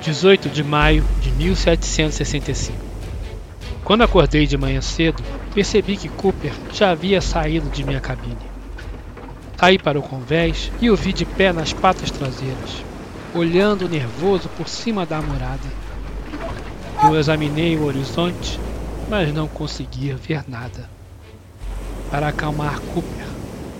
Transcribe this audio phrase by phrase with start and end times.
[0.00, 2.78] 18 de maio de 1765.
[3.84, 5.22] Quando acordei de manhã cedo,
[5.54, 8.36] percebi que Cooper já havia saído de minha cabine.
[9.58, 12.82] Saí para o convés e o vi de pé nas patas traseiras,
[13.34, 15.68] olhando nervoso por cima da murada.
[17.04, 18.58] Eu examinei o horizonte,
[19.08, 20.88] mas não conseguia ver nada.
[22.10, 23.26] Para acalmar Cooper,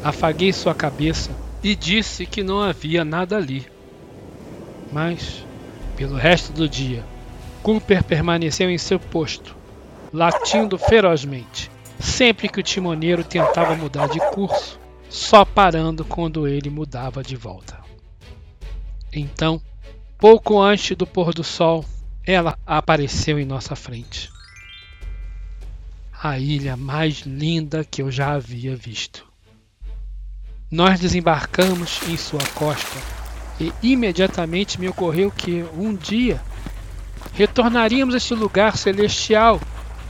[0.04, 1.30] afaguei sua cabeça
[1.62, 3.66] e disse que não havia nada ali.
[4.92, 5.46] Mas,
[6.00, 7.04] pelo resto do dia,
[7.62, 9.54] Cooper permaneceu em seu posto,
[10.10, 17.22] latindo ferozmente, sempre que o timoneiro tentava mudar de curso, só parando quando ele mudava
[17.22, 17.78] de volta.
[19.12, 19.60] Então,
[20.16, 21.84] pouco antes do pôr do sol,
[22.26, 24.30] ela apareceu em nossa frente.
[26.22, 29.26] A ilha mais linda que eu já havia visto.
[30.70, 33.19] Nós desembarcamos em sua costa
[33.60, 36.40] e imediatamente me ocorreu que um dia
[37.34, 39.60] retornaríamos a esse lugar celestial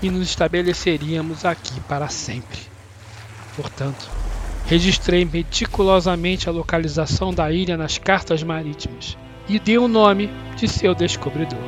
[0.03, 2.61] e nos estabeleceríamos aqui para sempre.
[3.57, 4.09] Portanto,
[4.67, 10.95] registrei meticulosamente a localização da ilha nas cartas marítimas e dei o nome de seu
[10.95, 11.59] descobridor.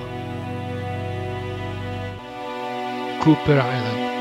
[3.22, 4.11] Cooper Island.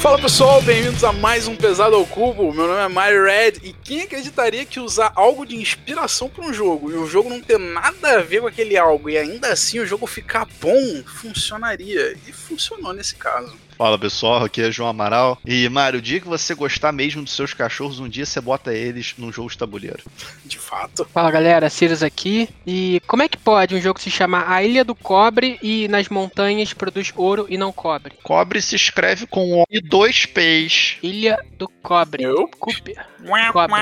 [0.00, 2.54] Fala pessoal, bem-vindos a mais um Pesado ao Cubo.
[2.54, 6.52] Meu nome é Mario Red e quem acreditaria que usar algo de inspiração para um
[6.52, 9.80] jogo e o jogo não ter nada a ver com aquele algo e ainda assim
[9.80, 12.16] o jogo ficar bom funcionaria?
[12.28, 13.52] E funcionou nesse caso.
[13.78, 15.38] Fala pessoal, aqui é João Amaral.
[15.46, 18.74] E Mário, o dia que você gostar mesmo dos seus cachorros, um dia você bota
[18.74, 20.02] eles num jogo de tabuleiro.
[20.44, 21.04] De fato.
[21.04, 22.48] Fala galera, Sirius aqui.
[22.66, 26.08] E como é que pode um jogo se chamar A Ilha do Cobre e nas
[26.08, 28.14] montanhas produz ouro e não cobre?
[28.20, 30.96] Cobre se escreve com O e dois P's.
[31.00, 32.24] Ilha do Cobre.
[32.24, 32.50] Eu?
[32.58, 33.06] Cooper.
[33.52, 33.74] Cobre.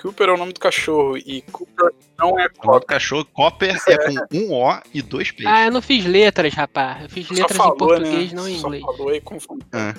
[0.00, 2.86] Cooper é o nome do cachorro e Cooper não é O nome do Cooper.
[2.86, 5.46] cachorro, Copper, é com um O e dois P's.
[5.46, 7.02] Ah, eu não fiz letras, rapaz.
[7.04, 8.36] Eu fiz Só letras falou, em português, né?
[8.40, 8.84] não em Só inglês.
[8.84, 9.66] falou aí confundiu.
[9.72, 9.94] Ah.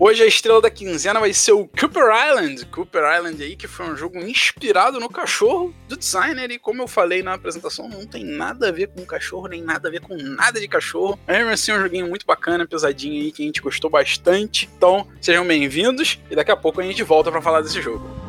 [0.00, 2.66] Hoje a estrela da quinzena vai ser o Cooper Island.
[2.66, 6.50] Cooper Island aí, que foi um jogo inspirado no cachorro do designer.
[6.50, 9.88] E como eu falei na apresentação, não tem nada a ver com cachorro, nem nada
[9.88, 11.16] a ver com nada de cachorro.
[11.24, 14.68] Mas mesmo assim, é um joguinho muito bacana, pesadinho aí, que a gente gostou bastante.
[14.76, 16.18] Então, sejam bem-vindos.
[16.28, 18.23] E daqui a pouco a gente volta pra falar desse jogo.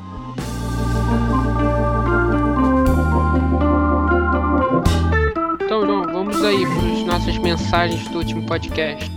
[6.46, 9.10] Aí para as nossas mensagens do último podcast.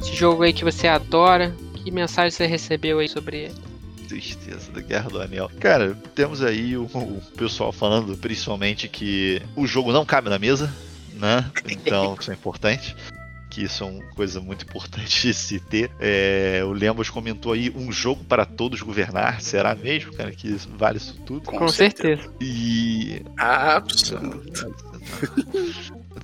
[0.00, 3.54] Esse jogo aí que você adora, que mensagem você recebeu aí sobre ele?
[4.06, 5.50] Tristeza da Guerra do Anel.
[5.58, 10.72] Cara, temos aí o, o pessoal falando principalmente que o jogo não cabe na mesa,
[11.14, 11.50] né?
[11.68, 12.94] Então, isso é importante.
[13.50, 15.90] Que isso é uma coisa muito importante de se ter.
[15.98, 19.40] É, o Lembos comentou aí um jogo para todos governar.
[19.40, 21.40] Será mesmo, cara, que isso vale isso tudo?
[21.40, 22.32] Com, certeza.
[22.40, 23.20] E.
[23.36, 24.72] Absoluto.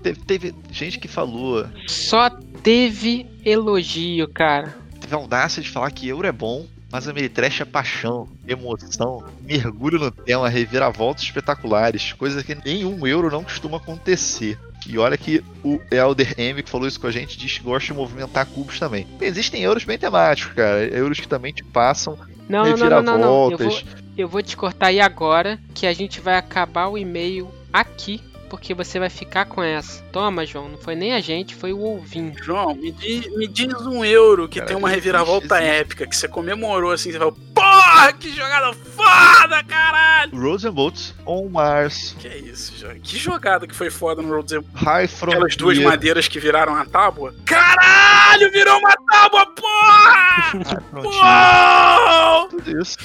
[0.04, 2.31] Teve, teve gente que falou, Só
[2.62, 4.76] teve elogio, cara.
[5.00, 9.25] teve a audácia de falar que euro é bom, mas a Ameritrash é paixão, emoção,
[9.42, 14.59] mergulho no tema, reviravoltas espetaculares, coisa que em um euro não costuma acontecer.
[14.87, 17.86] E olha que o Elder M, que falou isso com a gente, diz que gosta
[17.92, 19.06] de movimentar cubos também.
[19.21, 20.84] Existem euros bem temáticos, cara.
[20.84, 23.50] Euros que também te passam Não, não, não, não, não.
[23.50, 23.84] Eu vou, reviravoltas.
[24.16, 28.21] eu vou te cortar aí agora que a gente vai acabar o e-mail aqui,
[28.54, 30.00] porque você vai ficar com essa.
[30.12, 32.41] Toma, João, não foi nem a gente, foi o ouvinte.
[32.41, 36.28] João, me diz, me diz um euro que Cara, tem uma reviravolta épica, que você
[36.28, 40.38] comemorou assim, você falou, porra, que jogada foda, caralho!
[40.38, 42.94] Rosenbolts on Mars, Que é isso, João?
[43.00, 44.65] Que jogada que foi foda no Road Zero.
[44.75, 47.34] High From Aquelas duas madeiras que viraram a tábua.
[47.44, 50.42] Caralho, virou uma tábua, porra!
[50.50, 50.82] Frontier.
[50.94, 52.48] Uou!
[52.48, 52.98] Tudo isso.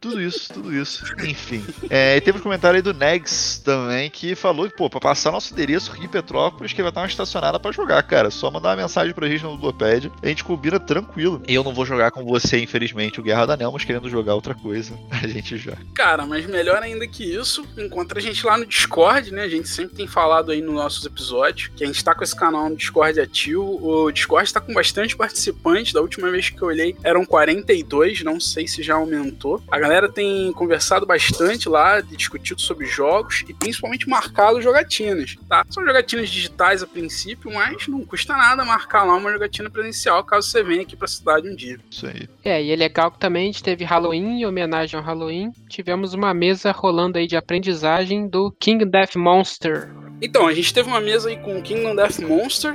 [0.00, 1.04] tudo isso, tudo isso.
[1.24, 1.64] Enfim.
[1.90, 5.32] É, e teve um comentário aí do Negs também que falou que, pô, pra passar
[5.32, 8.30] nosso endereço aqui em Petrópolis, que vai estar uma estacionada pra jogar, cara.
[8.30, 10.10] Só mandar uma mensagem pra gente no Ludopad.
[10.22, 11.42] A gente combina tranquilo.
[11.46, 14.54] Eu não vou jogar com você, infelizmente, o Guerra da Anel, mas querendo jogar outra
[14.54, 15.78] coisa, a gente joga.
[15.94, 19.42] Cara, mas melhor ainda que isso, encontra a gente lá no Discord, né?
[19.42, 22.34] A gente sempre tem falado aí nos nossos episódios que a gente tá com esse
[22.34, 23.78] canal no Discord ativo.
[23.82, 25.92] O Discord tá com bastante participantes.
[25.92, 29.62] Da última vez que eu olhei eram 42, não sei se já aumentou.
[29.70, 35.64] A galera tem conversado bastante lá, discutido sobre jogos e principalmente marcado jogatinas, tá?
[35.70, 40.48] São jogatinas digitais a princípio, mas não custa nada marcar lá uma jogatina presencial caso
[40.48, 41.78] você venha aqui pra cidade um dia.
[41.90, 42.28] Isso aí.
[42.44, 45.50] É, e é legal que também gente teve Halloween, em homenagem ao Halloween.
[45.68, 49.88] Tivemos uma mesa rolando aí de aprendizagem do King Death Monster.
[50.20, 52.74] Então, a gente teve uma mesa aí com o Kingdom Death Monster.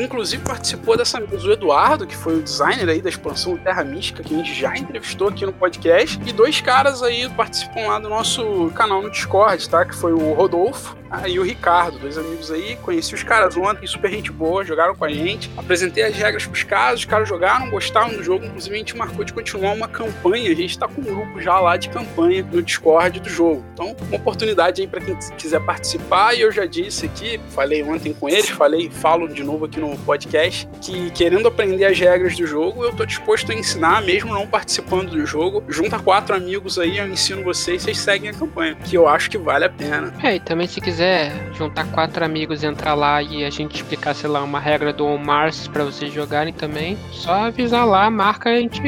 [0.00, 4.22] Inclusive participou dessa mesa o Eduardo, que foi o designer aí da expansão Terra Mística,
[4.22, 8.08] que a gente já entrevistou aqui no podcast, e dois caras aí participam lá do
[8.08, 9.84] nosso canal no Discord, tá?
[9.84, 12.74] Que foi o Rodolfo ah, e o Ricardo, dois amigos aí.
[12.82, 15.48] Conheci os caras ontem, super gente boa, jogaram com a gente.
[15.56, 18.44] Apresentei as regras pros caras, os caras jogaram, gostaram do jogo.
[18.44, 20.50] Inclusive, a gente marcou de continuar uma campanha.
[20.50, 23.64] A gente tá com um grupo já lá de campanha no Discord do jogo.
[23.72, 26.34] Então, uma oportunidade aí para quem quiser participar.
[26.34, 29.83] E eu já disse aqui, falei ontem com eles, falei, falo de novo aqui no
[29.98, 34.46] podcast, que querendo aprender as regras do jogo, eu tô disposto a ensinar, mesmo não
[34.46, 35.62] participando do jogo.
[35.68, 39.38] Junta quatro amigos aí, eu ensino vocês, vocês seguem a campanha, que eu acho que
[39.38, 40.12] vale a pena.
[40.22, 44.28] É, e também se quiser juntar quatro amigos, entrar lá e a gente explicar, sei
[44.28, 48.56] lá, uma regra do On Mars pra vocês jogarem também, só avisar lá, marca e
[48.56, 48.82] a gente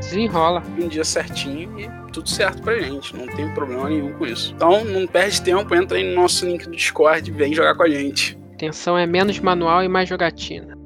[0.00, 0.62] desenrola.
[0.78, 4.52] Um dia certinho e tudo certo pra gente, não tem problema nenhum com isso.
[4.54, 7.82] Então não perde tempo, entra aí no nosso link do Discord e vem jogar com
[7.82, 8.38] a gente.
[8.58, 10.76] A intenção é menos manual e mais jogatina.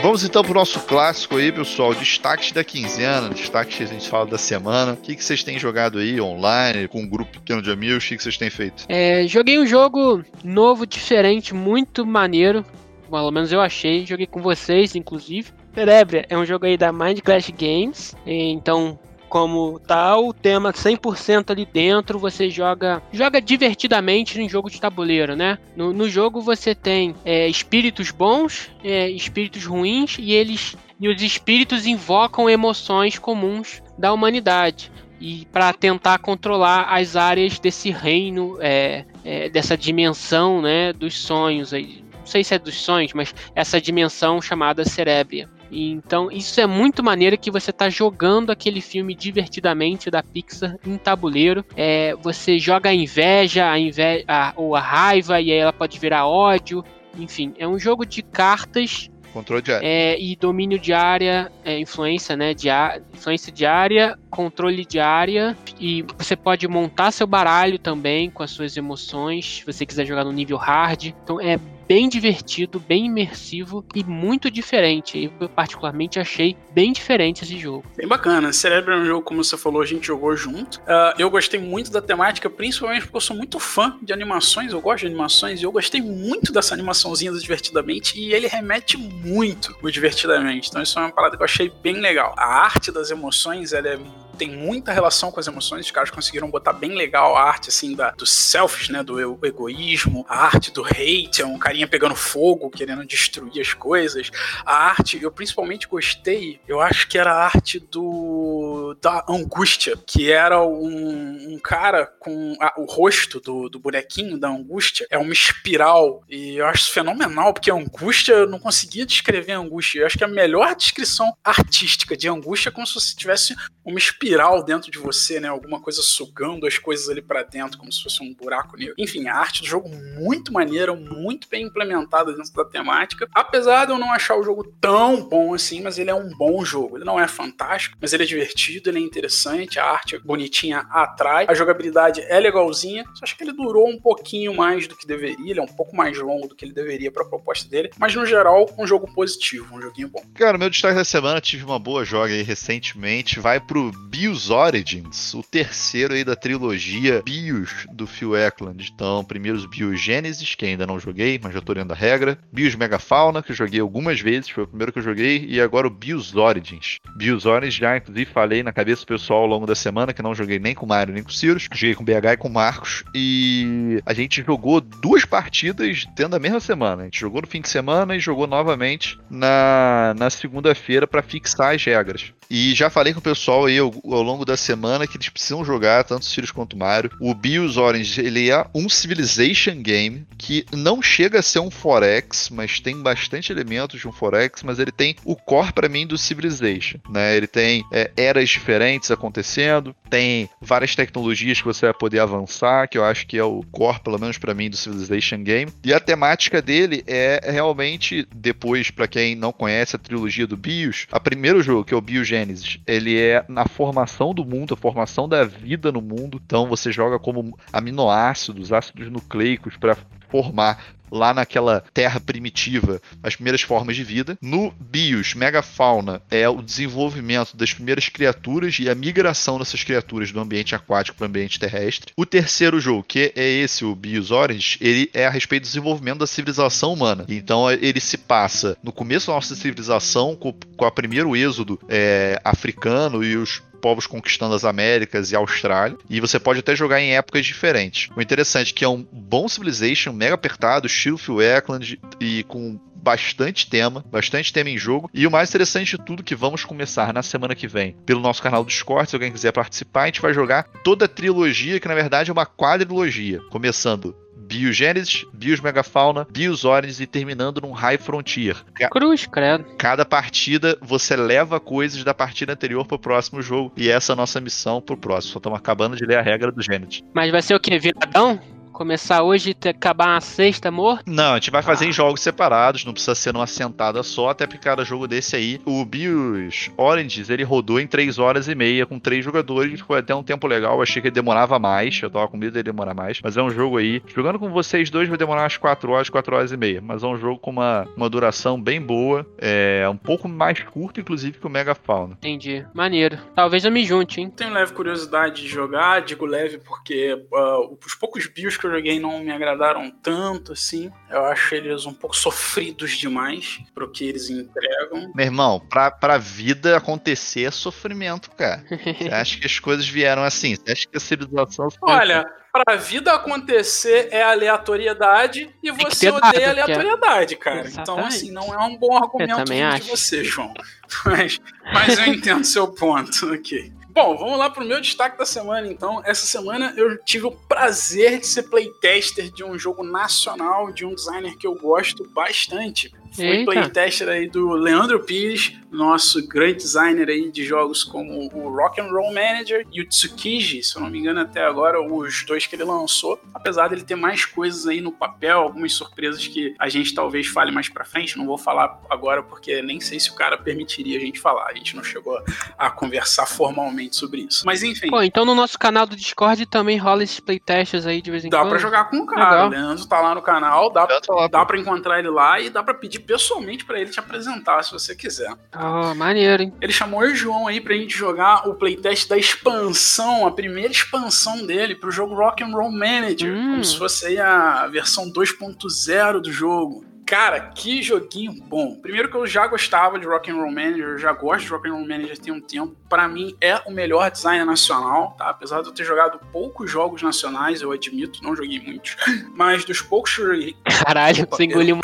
[0.00, 1.92] Vamos então pro nosso clássico aí, pessoal.
[1.92, 4.92] Destaques da quinzena, destaques que a gente fala da semana.
[4.92, 8.04] O que, que vocês têm jogado aí online, com um grupo pequeno de amigos?
[8.04, 8.84] O que, que vocês têm feito?
[8.88, 12.64] É, joguei um jogo novo, diferente, muito maneiro.
[13.10, 14.06] Pelo menos eu achei.
[14.06, 15.57] Joguei com vocês, inclusive.
[15.78, 18.16] Cerebria é um jogo aí da Mind Clash Games.
[18.26, 18.98] Então,
[19.28, 25.36] como tal, o tema 100% ali dentro, você joga joga divertidamente no jogo de tabuleiro,
[25.36, 25.56] né?
[25.76, 31.22] No, no jogo você tem é, espíritos bons, é, espíritos ruins e eles e os
[31.22, 34.90] espíritos invocam emoções comuns da humanidade
[35.20, 41.72] e para tentar controlar as áreas desse reino, é, é, dessa dimensão, né, dos sonhos
[41.72, 42.02] aí.
[42.18, 45.48] Não sei se é dos sonhos, mas essa dimensão chamada Cerebria.
[45.70, 50.96] Então, isso é muito maneiro que você está jogando aquele filme divertidamente da Pixar em
[50.96, 51.64] tabuleiro.
[51.76, 55.98] É, você joga a inveja, a inveja a, ou a raiva, e aí ela pode
[55.98, 56.84] virar ódio.
[57.18, 59.86] Enfim, é um jogo de cartas Controle de área.
[59.86, 62.54] É, e domínio de área, é, influência, né?
[62.54, 65.56] De a, influência de área, controle de área.
[65.78, 70.24] E você pode montar seu baralho também com as suas emoções, se você quiser jogar
[70.24, 71.14] no nível hard.
[71.22, 75.32] Então é bem divertido, bem imersivo e muito diferente.
[75.40, 77.84] Eu particularmente achei bem diferente esse jogo.
[77.96, 78.52] Bem bacana.
[78.52, 80.76] Cerebro é um jogo, como você falou, a gente jogou junto.
[80.80, 84.80] Uh, eu gostei muito da temática, principalmente porque eu sou muito fã de animações, eu
[84.80, 89.74] gosto de animações, e eu gostei muito dessa animaçãozinha do Divertidamente, e ele remete muito
[89.82, 90.68] o Divertidamente.
[90.68, 92.34] Então isso é uma parada que eu achei bem legal.
[92.36, 93.98] A arte das emoções, ela é
[94.38, 95.84] tem muita relação com as emoções.
[95.84, 99.02] Os caras conseguiram botar bem legal a arte, assim, da, do selfish, né?
[99.02, 104.30] Do egoísmo, a arte do hate, é um carinha pegando fogo, querendo destruir as coisas.
[104.64, 108.96] A arte, eu principalmente gostei, eu acho que era a arte do.
[109.02, 114.48] da angústia, que era um, um cara com a, o rosto do, do bonequinho da
[114.48, 116.22] angústia, é uma espiral.
[116.28, 120.00] E eu acho fenomenal, porque a angústia, eu não conseguia descrever a angústia.
[120.00, 123.98] Eu acho que a melhor descrição artística de angústia é como se você tivesse uma
[123.98, 124.27] espiral
[124.64, 125.48] dentro de você, né?
[125.48, 128.94] Alguma coisa sugando as coisas ali para dentro, como se fosse um buraco negro.
[128.98, 133.28] Enfim, a arte do jogo muito maneira, muito bem implementada dentro da temática.
[133.34, 136.64] Apesar de eu não achar o jogo tão bom assim, mas ele é um bom
[136.64, 136.96] jogo.
[136.96, 141.46] Ele não é fantástico, mas ele é divertido, ele é interessante, a arte bonitinha atrai,
[141.48, 143.04] a jogabilidade é legalzinha.
[143.14, 145.94] Só acho que ele durou um pouquinho mais do que deveria, ele é um pouco
[145.94, 149.12] mais longo do que ele deveria para a proposta dele, mas no geral, um jogo
[149.12, 150.22] positivo, um joguinho bom.
[150.34, 155.32] Cara, meu destaque da semana, tive uma boa joga aí recentemente, vai pro Bios Origins,
[155.32, 158.90] o terceiro aí da trilogia Bios do Phil Eklund.
[158.92, 162.36] Então, primeiro os Bios Genesis, que ainda não joguei, mas já tô lendo a regra.
[162.52, 165.46] Bios Megafauna, que eu joguei algumas vezes, foi o primeiro que eu joguei.
[165.48, 166.96] E agora o Bios Origins.
[167.16, 170.34] Bios Origins, já inclusive falei na cabeça do pessoal ao longo da semana, que não
[170.34, 171.68] joguei nem com o Mario nem com o Cirus.
[171.72, 173.04] Joguei com o BH e com o Marcos.
[173.14, 177.02] E a gente jogou duas partidas dentro da mesma semana.
[177.02, 181.76] A gente jogou no fim de semana e jogou novamente na, na segunda-feira para fixar
[181.76, 182.32] as regras.
[182.50, 183.78] E já falei com o pessoal aí
[184.14, 187.10] ao, longo da semana que eles precisam jogar, tanto os Sirius quanto Mario.
[187.20, 192.50] O Bios Orange, ele é um Civilization game que não chega a ser um Forex,
[192.50, 196.18] mas tem bastante elementos de um Forex, mas ele tem o core para mim do
[196.18, 197.36] Civilization, né?
[197.36, 202.98] Ele tem é, eras diferentes acontecendo, tem várias tecnologias que você vai poder avançar, que
[202.98, 205.72] eu acho que é o core, pelo menos para mim, do Civilization game.
[205.84, 211.06] E a temática dele é realmente, depois, para quem não conhece a trilogia do Bios,
[211.10, 213.66] a primeiro jogo, que é o Bios Gênesis, ele é na
[213.98, 216.40] formação do mundo, a formação da vida no mundo.
[216.44, 219.96] Então você joga como aminoácidos, ácidos nucleicos para
[220.28, 220.78] formar
[221.10, 224.38] lá naquela terra primitiva, as primeiras formas de vida.
[224.40, 230.40] No BIOS, megafauna é o desenvolvimento das primeiras criaturas e a migração dessas criaturas do
[230.40, 232.12] ambiente aquático para o ambiente terrestre.
[232.16, 236.18] O terceiro jogo, que é esse, o BIOS Orange, ele é a respeito do desenvolvimento
[236.18, 237.24] da civilização humana.
[237.28, 242.40] Então ele se passa no começo da nossa civilização, com, com a primeiro êxodo é,
[242.44, 245.96] africano e os povos conquistando as Américas e a Austrália.
[246.08, 248.08] E você pode até jogar em épocas diferentes.
[248.16, 252.78] O interessante é que é um bom Civilization, mega apertado, estilo Phil Eklund e com
[252.94, 255.10] bastante tema, bastante tema em jogo.
[255.14, 258.42] E o mais interessante de tudo que vamos começar na semana que vem pelo nosso
[258.42, 261.88] canal do Discord, se alguém quiser participar, a gente vai jogar toda a trilogia, que
[261.88, 264.14] na verdade é uma quadrilogia, começando
[264.48, 268.56] Biogênesis, Bios Megafauna, Bios Orange e terminando num High Frontier.
[268.90, 269.64] Cruz, credo.
[269.76, 273.70] Cada partida você leva coisas da partida anterior pro próximo jogo.
[273.76, 275.34] E essa é a nossa missão pro próximo.
[275.34, 277.02] Só estamos acabando de ler a regra do Genesis.
[277.14, 277.78] Mas vai ser o quê?
[277.78, 278.40] Viradão?
[278.78, 281.02] Começar hoje e acabar na sexta morto?
[281.04, 281.88] Não, a gente vai fazer ah.
[281.88, 285.60] em jogos separados, não precisa ser numa sentada só, até porque cada jogo desse aí,
[285.64, 290.14] o Bios Oranges, ele rodou em 3 horas e meia com três jogadores, foi até
[290.14, 292.94] um tempo legal, eu achei que ele demorava mais, eu tava com medo dele demorar
[292.94, 296.08] mais, mas é um jogo aí, jogando com vocês dois vai demorar umas 4 horas,
[296.08, 299.88] 4 horas e meia, mas é um jogo com uma, uma duração bem boa, é
[299.90, 302.14] um pouco mais curto, inclusive, que o Mega Fauna.
[302.14, 303.18] Entendi, maneiro.
[303.34, 304.30] Talvez eu me junte, hein?
[304.30, 309.00] Tenho leve curiosidade de jogar, digo leve porque uh, os poucos bios que eu joguei
[309.00, 310.90] não me agradaram tanto assim.
[311.10, 315.12] Eu acho eles um pouco sofridos demais pro que eles entregam.
[315.14, 318.64] Meu irmão, pra, pra vida acontecer é sofrimento, cara.
[318.98, 320.54] Você acha que as coisas vieram assim?
[320.54, 321.68] Você acha que a civilização.
[321.82, 327.60] Olha, pra vida acontecer é aleatoriedade e você odeia aleatoriedade, cara.
[327.60, 327.80] Exatamente.
[327.80, 330.52] Então, assim, não é um bom argumento de você, João.
[331.04, 331.38] Mas,
[331.74, 333.70] mas eu entendo seu ponto aqui.
[334.00, 336.00] Bom, vamos lá pro meu destaque da semana, então.
[336.04, 340.94] Essa semana eu tive o prazer de ser playtester de um jogo nacional de um
[340.94, 342.92] designer que eu gosto bastante.
[343.12, 348.80] Fui playtester aí do Leandro Pires, nosso grande designer aí de jogos como o Rock
[348.80, 352.46] and Roll Manager e o Tsukiji, se eu não me engano até agora, os dois
[352.46, 353.20] que ele lançou.
[353.34, 357.50] Apesar dele ter mais coisas aí no papel, algumas surpresas que a gente talvez fale
[357.52, 361.00] mais pra frente, não vou falar agora porque nem sei se o cara permitiria a
[361.00, 361.46] gente falar.
[361.48, 362.18] A gente não chegou
[362.56, 364.44] a conversar formalmente sobre isso.
[364.46, 364.88] Mas enfim.
[364.88, 368.28] Pô, então no nosso canal do Discord também rola esses playtests aí de vez em
[368.28, 368.44] dá quando.
[368.44, 369.30] Dá pra jogar com o cara.
[369.30, 369.46] Legal.
[369.46, 372.62] O Leandro tá lá no canal, dá, pra, dá pra encontrar ele lá e dá
[372.62, 375.32] pra pedir pessoalmente para ele te apresentar, se você quiser.
[375.52, 376.52] Ah, oh, maneiro, hein?
[376.60, 381.46] Ele chamou o João aí pra gente jogar o playtest da expansão, a primeira expansão
[381.46, 383.50] dele pro jogo Rock and Roll Manager, hum.
[383.52, 386.84] como se fosse aí a versão 2.0 do jogo.
[387.08, 388.74] Cara, que joguinho bom.
[388.74, 391.66] Primeiro que eu já gostava de Rock and Roll Manager, eu já gosto de Rock
[391.66, 392.76] and Roll Manager tem um tempo.
[392.86, 395.30] Para mim é o melhor design nacional, tá?
[395.30, 398.94] Apesar de eu ter jogado poucos jogos nacionais, eu admito, não joguei muitos,
[399.34, 400.56] mas dos poucos que eu joguei.
[400.84, 401.80] Caralho, você engoliu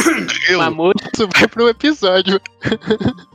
[0.50, 2.38] uma moça, isso vai pro episódio.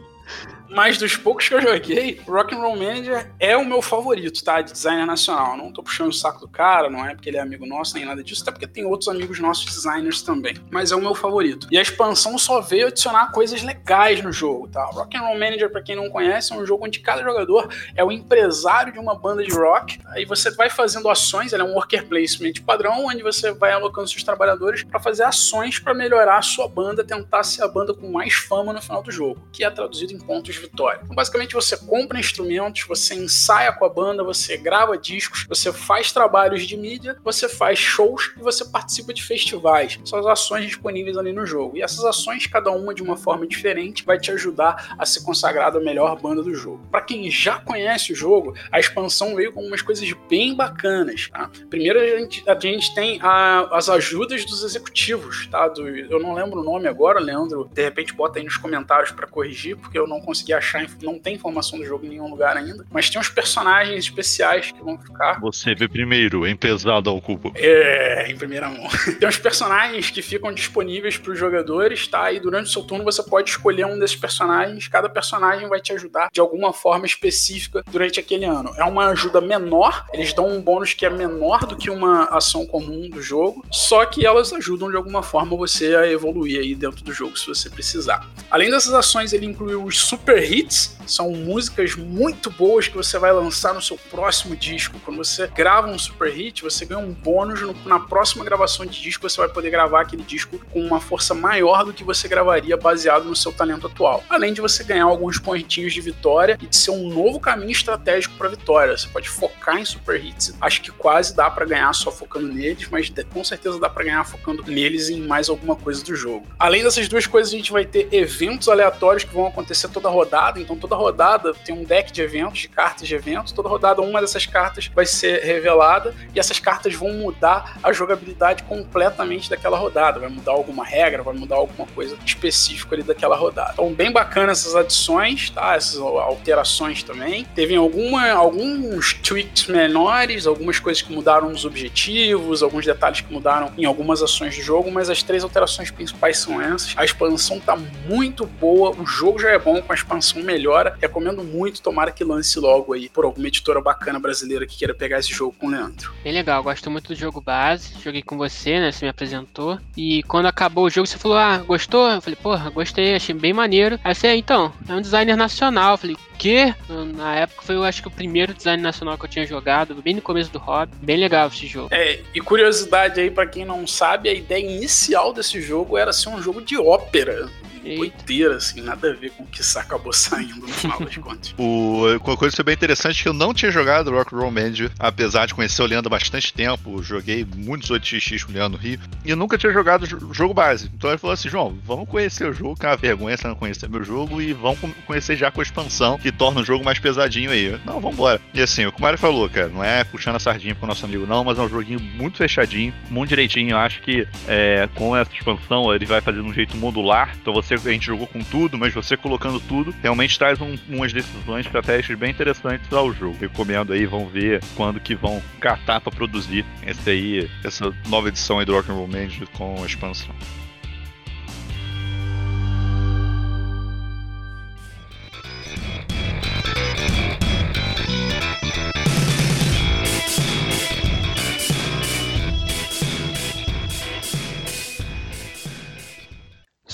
[0.69, 4.61] Mas dos poucos que eu joguei, Rock and Roll Manager é o meu favorito, tá?
[4.61, 5.57] De designer nacional.
[5.57, 8.05] Não tô puxando o saco do cara, não é porque ele é amigo nosso, nem
[8.05, 10.55] nada disso, até porque tem outros amigos nossos designers também.
[10.69, 11.67] Mas é o meu favorito.
[11.71, 14.85] E a expansão só veio adicionar coisas legais no jogo, tá?
[14.85, 18.03] Rock and Roll Manager, para quem não conhece, é um jogo onde cada jogador é
[18.03, 19.99] o empresário de uma banda de rock.
[20.07, 24.07] Aí você vai fazendo ações, ele é um worker placement padrão, onde você vai alocando
[24.07, 28.11] seus trabalhadores para fazer ações para melhorar a sua banda, tentar ser a banda com
[28.11, 30.99] mais fama no final do jogo, que é traduzido em pontos vitória.
[31.03, 36.11] Então, basicamente, você compra instrumentos, você ensaia com a banda, você grava discos, você faz
[36.11, 39.99] trabalhos de mídia, você faz shows e você participa de festivais.
[40.05, 41.77] São as ações disponíveis ali no jogo.
[41.77, 45.75] E essas ações, cada uma de uma forma diferente, vai te ajudar a se consagrar
[45.75, 46.81] a melhor banda do jogo.
[46.91, 51.29] Para quem já conhece o jogo, a expansão veio com umas coisas bem bacanas.
[51.29, 51.49] Tá?
[51.69, 55.47] Primeiro, a gente, a gente tem a, as ajudas dos executivos.
[55.47, 55.67] Tá?
[55.67, 59.27] Do, eu não lembro o nome agora, Leandro, de repente bota aí nos comentários para
[59.27, 62.85] corrigir, porque eu não consegui achar, não tem informação do jogo em nenhum lugar ainda,
[62.91, 65.39] mas tem uns personagens especiais que vão ficar.
[65.39, 67.51] Você vê primeiro, em pesado ao cubo.
[67.55, 68.87] É, em primeira mão.
[69.19, 72.31] tem uns personagens que ficam disponíveis para os jogadores, tá?
[72.31, 74.87] E durante o seu turno você pode escolher um desses personagens.
[74.87, 78.73] Cada personagem vai te ajudar de alguma forma específica durante aquele ano.
[78.77, 82.65] É uma ajuda menor, eles dão um bônus que é menor do que uma ação
[82.65, 87.03] comum do jogo, só que elas ajudam de alguma forma você a evoluir aí dentro
[87.03, 88.27] do jogo se você precisar.
[88.49, 93.17] Além dessas ações, ele inclui os super Super Hits são músicas muito boas que você
[93.17, 94.99] vai lançar no seu próximo disco.
[95.03, 99.01] Quando você grava um Super Hit, você ganha um bônus no, na próxima gravação de
[99.01, 102.77] disco, você vai poder gravar aquele disco com uma força maior do que você gravaria
[102.77, 104.23] baseado no seu talento atual.
[104.29, 108.35] Além de você ganhar alguns pontinhos de vitória e de ser um novo caminho estratégico
[108.35, 108.95] para vitória.
[108.95, 110.55] Você pode focar em Super Hits.
[110.61, 114.23] Acho que quase dá para ganhar só focando neles, mas com certeza dá para ganhar
[114.23, 116.45] focando neles e em mais alguma coisa do jogo.
[116.57, 120.28] Além dessas duas coisas, a gente vai ter eventos aleatórios que vão acontecer toda rodada.
[120.61, 123.51] Então toda rodada tem um deck de eventos, de cartas de eventos.
[123.51, 128.63] Toda rodada uma dessas cartas vai ser revelada e essas cartas vão mudar a jogabilidade
[128.63, 130.19] completamente daquela rodada.
[130.19, 133.71] Vai mudar alguma regra, vai mudar alguma coisa específica ali daquela rodada.
[133.73, 135.75] Então bem bacana essas adições, tá?
[135.75, 137.45] Essas alterações também.
[137.55, 143.71] Teve alguma, alguns tweaks menores, algumas coisas que mudaram nos objetivos, alguns detalhes que mudaram
[143.77, 146.93] em algumas ações do jogo, mas as três alterações principais são essas.
[146.95, 147.75] A expansão tá
[148.07, 150.97] muito boa, o jogo já é bom, com a expansão melhora.
[151.01, 155.19] Recomendo muito, tomara que lance logo aí por alguma editora bacana brasileira que queira pegar
[155.19, 156.13] esse jogo com o Leandro.
[156.23, 158.91] Bem legal, gosto muito do jogo base, joguei com você, né?
[158.91, 159.79] Você me apresentou.
[159.95, 162.09] E quando acabou o jogo, você falou: Ah, gostou?
[162.09, 163.99] Eu falei, porra, gostei, achei bem maneiro.
[164.03, 165.93] Aí você, é, então, é um designer nacional.
[165.93, 166.73] Eu falei, quê?
[167.15, 170.15] Na época foi, eu acho que o primeiro design nacional que eu tinha jogado, bem
[170.15, 170.91] no começo do hobby.
[171.01, 171.89] Bem legal esse jogo.
[171.91, 176.29] É, e curiosidade aí para quem não sabe, a ideia inicial desse jogo era ser
[176.29, 180.67] um jogo de ópera doideira, assim, nada a ver com o que acabou saindo no
[180.67, 181.53] final das contas.
[181.57, 184.51] O, uma coisa que foi bem interessante é que eu não tinha jogado Rock Roll
[184.51, 188.55] Manager, apesar de conhecer o Leandro há bastante tempo, joguei muitos outros XX com o
[188.55, 190.89] Leandro no Rio, e eu nunca tinha jogado o jogo base.
[190.93, 193.55] Então ele falou assim, João, vamos conhecer o jogo, que é uma vergonha você não
[193.55, 196.99] conhecer meu jogo, e vamos conhecer já com a expansão, que torna o jogo mais
[196.99, 197.79] pesadinho aí.
[197.85, 198.39] Não, vambora.
[198.53, 201.05] E assim, o que o Mário falou, cara, não é puxando a sardinha pro nosso
[201.05, 203.71] amigo não, mas é um joguinho muito fechadinho, muito direitinho.
[203.71, 207.53] Eu acho que é, com essa expansão ele vai fazer de um jeito modular, então
[207.53, 211.65] você, a gente jogou com tudo, mas você colocando tudo realmente traz um, umas decisões
[211.65, 213.37] estratégicas bem interessantes ao jogo.
[213.39, 218.59] Recomendo aí, vão ver quando que vão catar para produzir esse aí, essa nova edição
[218.59, 220.33] aí do Rock'n'Roll Manager com a expansão.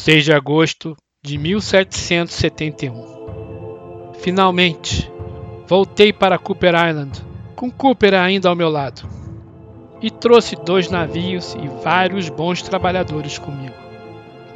[0.05, 0.95] Seis de agosto
[1.25, 4.13] de 1771.
[4.19, 5.11] Finalmente,
[5.67, 9.01] voltei para Cooper Island, com Cooper ainda ao meu lado,
[9.99, 13.73] e trouxe dois navios e vários bons trabalhadores comigo.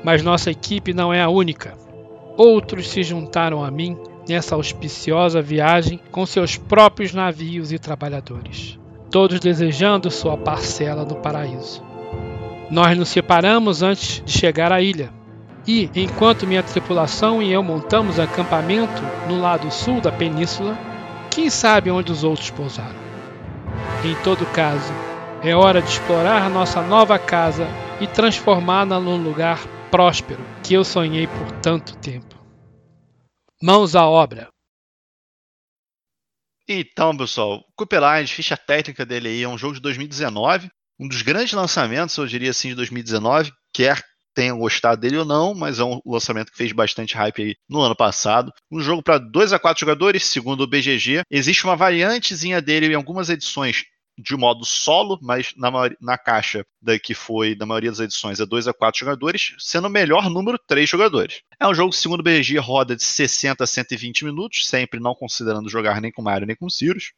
[0.04, 1.76] Mas nossa equipe não é a única.
[2.38, 8.78] Outros se juntaram a mim nessa auspiciosa viagem com seus próprios navios e trabalhadores,
[9.10, 11.82] todos desejando sua parcela no paraíso.
[12.70, 15.18] Nós nos separamos antes de chegar à ilha,
[15.68, 20.78] e, enquanto minha tripulação e eu montamos acampamento no lado sul da península,
[21.30, 23.00] quem sabe onde os outros pousaram.
[24.04, 24.92] Em todo caso,
[25.44, 27.68] é hora de explorar nossa nova casa
[28.02, 29.60] e transformá-la num lugar
[29.92, 32.36] próspero que eu sonhei por tanto tempo.
[33.62, 34.50] Mãos à obra!
[36.68, 40.70] Então, pessoal, Cooper Lines, ficha técnica dele aí, é um jogo de 2019,
[41.00, 45.54] um dos grandes lançamentos, eu diria assim, de 2019, quer tenham gostado dele ou não,
[45.54, 48.52] mas é um lançamento que fez bastante hype aí no ano passado.
[48.72, 51.22] Um jogo para 2 a 4 jogadores, segundo o BGG.
[51.30, 53.86] Existe uma variantezinha dele em algumas edições
[54.22, 58.46] de modo solo, mas na, na caixa da que foi da maioria das edições é
[58.46, 61.42] 2 a 4 jogadores, sendo o melhor número 3 jogadores.
[61.60, 65.16] É um jogo que, segundo o BGG, roda de 60 a 120 minutos, sempre não
[65.16, 67.14] considerando jogar nem com Mario nem com Sirius.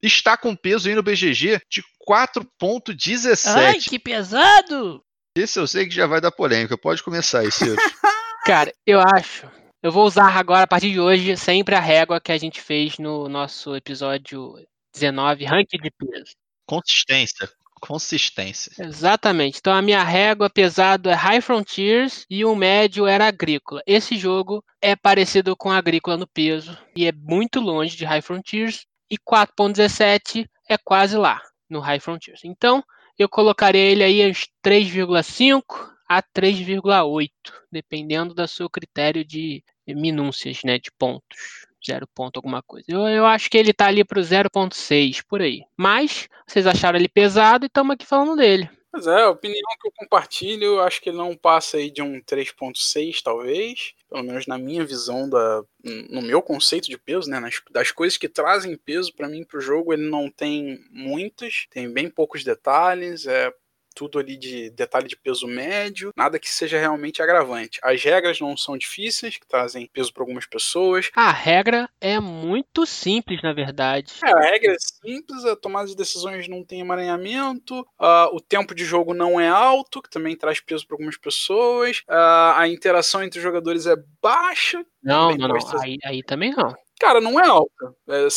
[0.00, 3.48] Está com peso aí no BGG de 4.17.
[3.56, 5.02] Ai, que pesado!
[5.36, 6.76] Esse eu sei que já vai dar polêmica.
[6.76, 7.76] Pode começar aí, Ciro.
[8.44, 9.48] Cara, eu acho.
[9.82, 12.98] Eu vou usar agora, a partir de hoje, sempre a régua que a gente fez
[12.98, 14.54] no nosso episódio
[14.92, 16.32] 19, ranking de peso.
[16.66, 17.50] Consistência.
[17.80, 18.72] Consistência.
[18.78, 19.58] Exatamente.
[19.58, 23.82] Então a minha régua pesado é High Frontiers e o médio era Agrícola.
[23.84, 28.86] Esse jogo é parecido com Agrícola no peso e é muito longe de High Frontiers
[29.10, 32.42] e 4.17 é quase lá no High Frontiers.
[32.44, 32.84] Então,
[33.18, 37.30] eu colocaria ele aí uns 3,5 a 3,8,
[37.70, 41.66] dependendo do seu critério de minúcias, né, de pontos.
[41.84, 42.86] Zero ponto alguma coisa.
[42.88, 45.62] Eu, eu acho que ele tá ali pro 0.6, por aí.
[45.76, 48.70] Mas, vocês acharam ele pesado e estamos aqui falando dele.
[48.92, 52.02] Pois é, a opinião que eu compartilho, eu acho que ele não passa aí de
[52.02, 53.94] um 3.6, talvez.
[54.10, 55.62] Pelo menos na minha visão, da,
[56.10, 57.40] no meu conceito de peso, né?
[57.40, 61.90] Nas, das coisas que trazem peso para mim pro jogo, ele não tem muitas, tem
[61.90, 63.50] bem poucos detalhes, é
[63.94, 67.78] tudo ali de detalhe de peso médio, nada que seja realmente agravante.
[67.82, 71.10] As regras não são difíceis, que trazem peso para algumas pessoas.
[71.14, 74.14] A regra é muito simples, na verdade.
[74.24, 78.74] É, a regra é simples, a tomada de decisões não tem emaranhamento, uh, o tempo
[78.74, 83.22] de jogo não é alto, que também traz peso para algumas pessoas, uh, a interação
[83.22, 84.84] entre os jogadores é baixa.
[85.02, 85.80] Não, não, não.
[85.80, 86.74] Aí, aí também não.
[87.02, 87.94] Cara, não é alta.
[88.08, 88.28] É,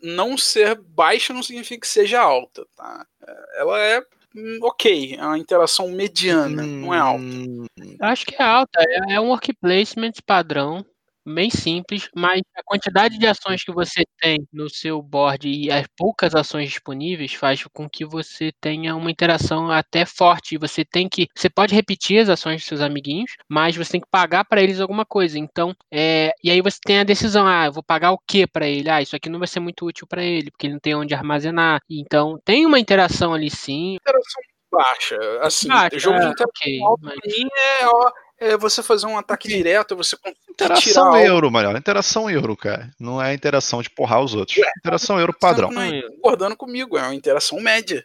[0.00, 3.04] não ser baixa não significa que seja alta, tá?
[3.26, 4.00] É, ela é
[4.62, 7.22] ok, é uma interação mediana, hum, não é alta.
[7.22, 7.66] Hum.
[8.00, 10.84] Acho que é alta, é, é um work placement padrão
[11.26, 15.86] bem simples, mas a quantidade de ações que você tem no seu board e as
[15.96, 20.58] poucas ações disponíveis faz com que você tenha uma interação até forte.
[20.58, 24.10] Você tem que, você pode repetir as ações dos seus amiguinhos, mas você tem que
[24.10, 25.38] pagar para eles alguma coisa.
[25.38, 28.66] Então, é, e aí você tem a decisão, ah, eu vou pagar o que para
[28.66, 28.90] ele?
[28.90, 31.14] Ah, isso aqui não vai ser muito útil para ele, porque ele não tem onde
[31.14, 31.80] armazenar.
[31.90, 33.94] Então, tem uma interação ali sim.
[33.96, 37.18] Interação baixa, assim, baixa, jogo de é, okay, mas...
[37.58, 40.16] é, ó, é você fazer um ataque direto, você
[40.52, 41.76] Interação euro, melhor.
[41.76, 42.90] Interação euro, cara.
[42.98, 44.58] Não é interação de porrar os outros.
[44.58, 45.70] É, interação euro padrão.
[46.16, 48.04] Concordando comigo, é uma interação média.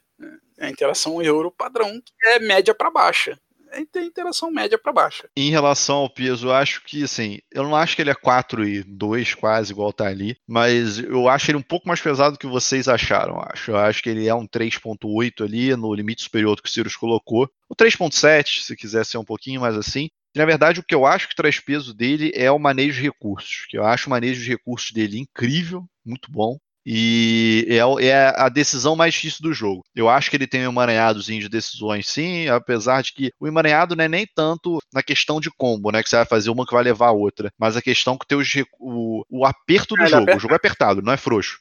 [0.58, 3.38] É a interação euro padrão, que é média para baixa
[3.72, 5.30] é ter interação média para baixa.
[5.36, 8.68] Em relação ao peso, eu acho que, assim, eu não acho que ele é 4
[8.68, 12.48] e 2 quase, igual tá ali, mas eu acho ele um pouco mais pesado que
[12.48, 13.72] vocês acharam, acho.
[13.72, 17.50] Eu acho que ele é um 3.8 ali, no limite superior que o Sirius colocou.
[17.70, 20.10] O 3.7, se quiser ser um pouquinho mais assim.
[20.36, 23.04] E, na verdade, o que eu acho que traz peso dele é o manejo de
[23.04, 26.58] recursos, que eu acho o manejo de recursos dele incrível, muito bom.
[26.90, 29.84] E é, é, a decisão mais difícil do jogo.
[29.94, 33.94] Eu acho que ele tem um emaranhadozinho de decisões, sim, apesar de que o emaranhado
[33.94, 36.02] não é nem tanto na questão de combo, né?
[36.02, 38.38] Que você vai fazer uma que vai levar a outra, mas a questão que tem
[38.80, 40.34] o, o aperto do é, jogo.
[40.34, 41.60] O jogo é apertado, não é frouxo.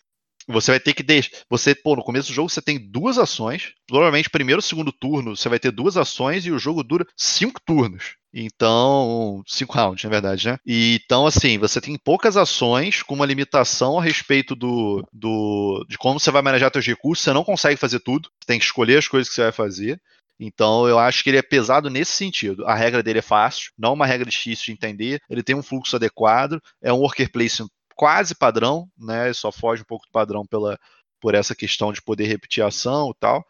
[0.49, 1.31] Você vai ter que deixar.
[1.51, 3.73] Você, pô, no começo do jogo você tem duas ações.
[3.87, 8.17] Provavelmente, primeiro segundo turno, você vai ter duas ações e o jogo dura cinco turnos.
[8.33, 10.59] Então, cinco rounds, na verdade, né?
[10.65, 15.97] E, então, assim, você tem poucas ações com uma limitação a respeito do, do de
[15.97, 17.25] como você vai manejar seus recursos.
[17.25, 18.29] Você não consegue fazer tudo.
[18.41, 20.01] Você tem que escolher as coisas que você vai fazer.
[20.39, 22.67] Então eu acho que ele é pesado nesse sentido.
[22.67, 25.21] A regra dele é fácil, não uma regra difícil de entender.
[25.31, 29.33] Ele tem um fluxo adequado, é um worker placement quase padrão, né?
[29.33, 30.79] Só foge um pouco do padrão pela,
[31.21, 33.45] por essa questão de poder repetir a ação e tal.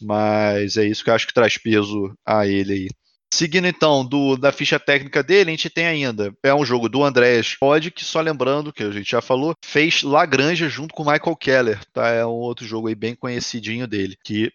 [0.00, 2.88] Mas é isso que eu acho que traz peso a ele aí.
[3.32, 6.32] Seguindo então do, da ficha técnica dele, a gente tem ainda.
[6.42, 10.02] É um jogo do Andrés Odd, que só lembrando, que a gente já falou, fez
[10.02, 12.08] Lagrange junto com Michael Keller, tá?
[12.08, 14.50] É um outro jogo aí bem conhecidinho dele, que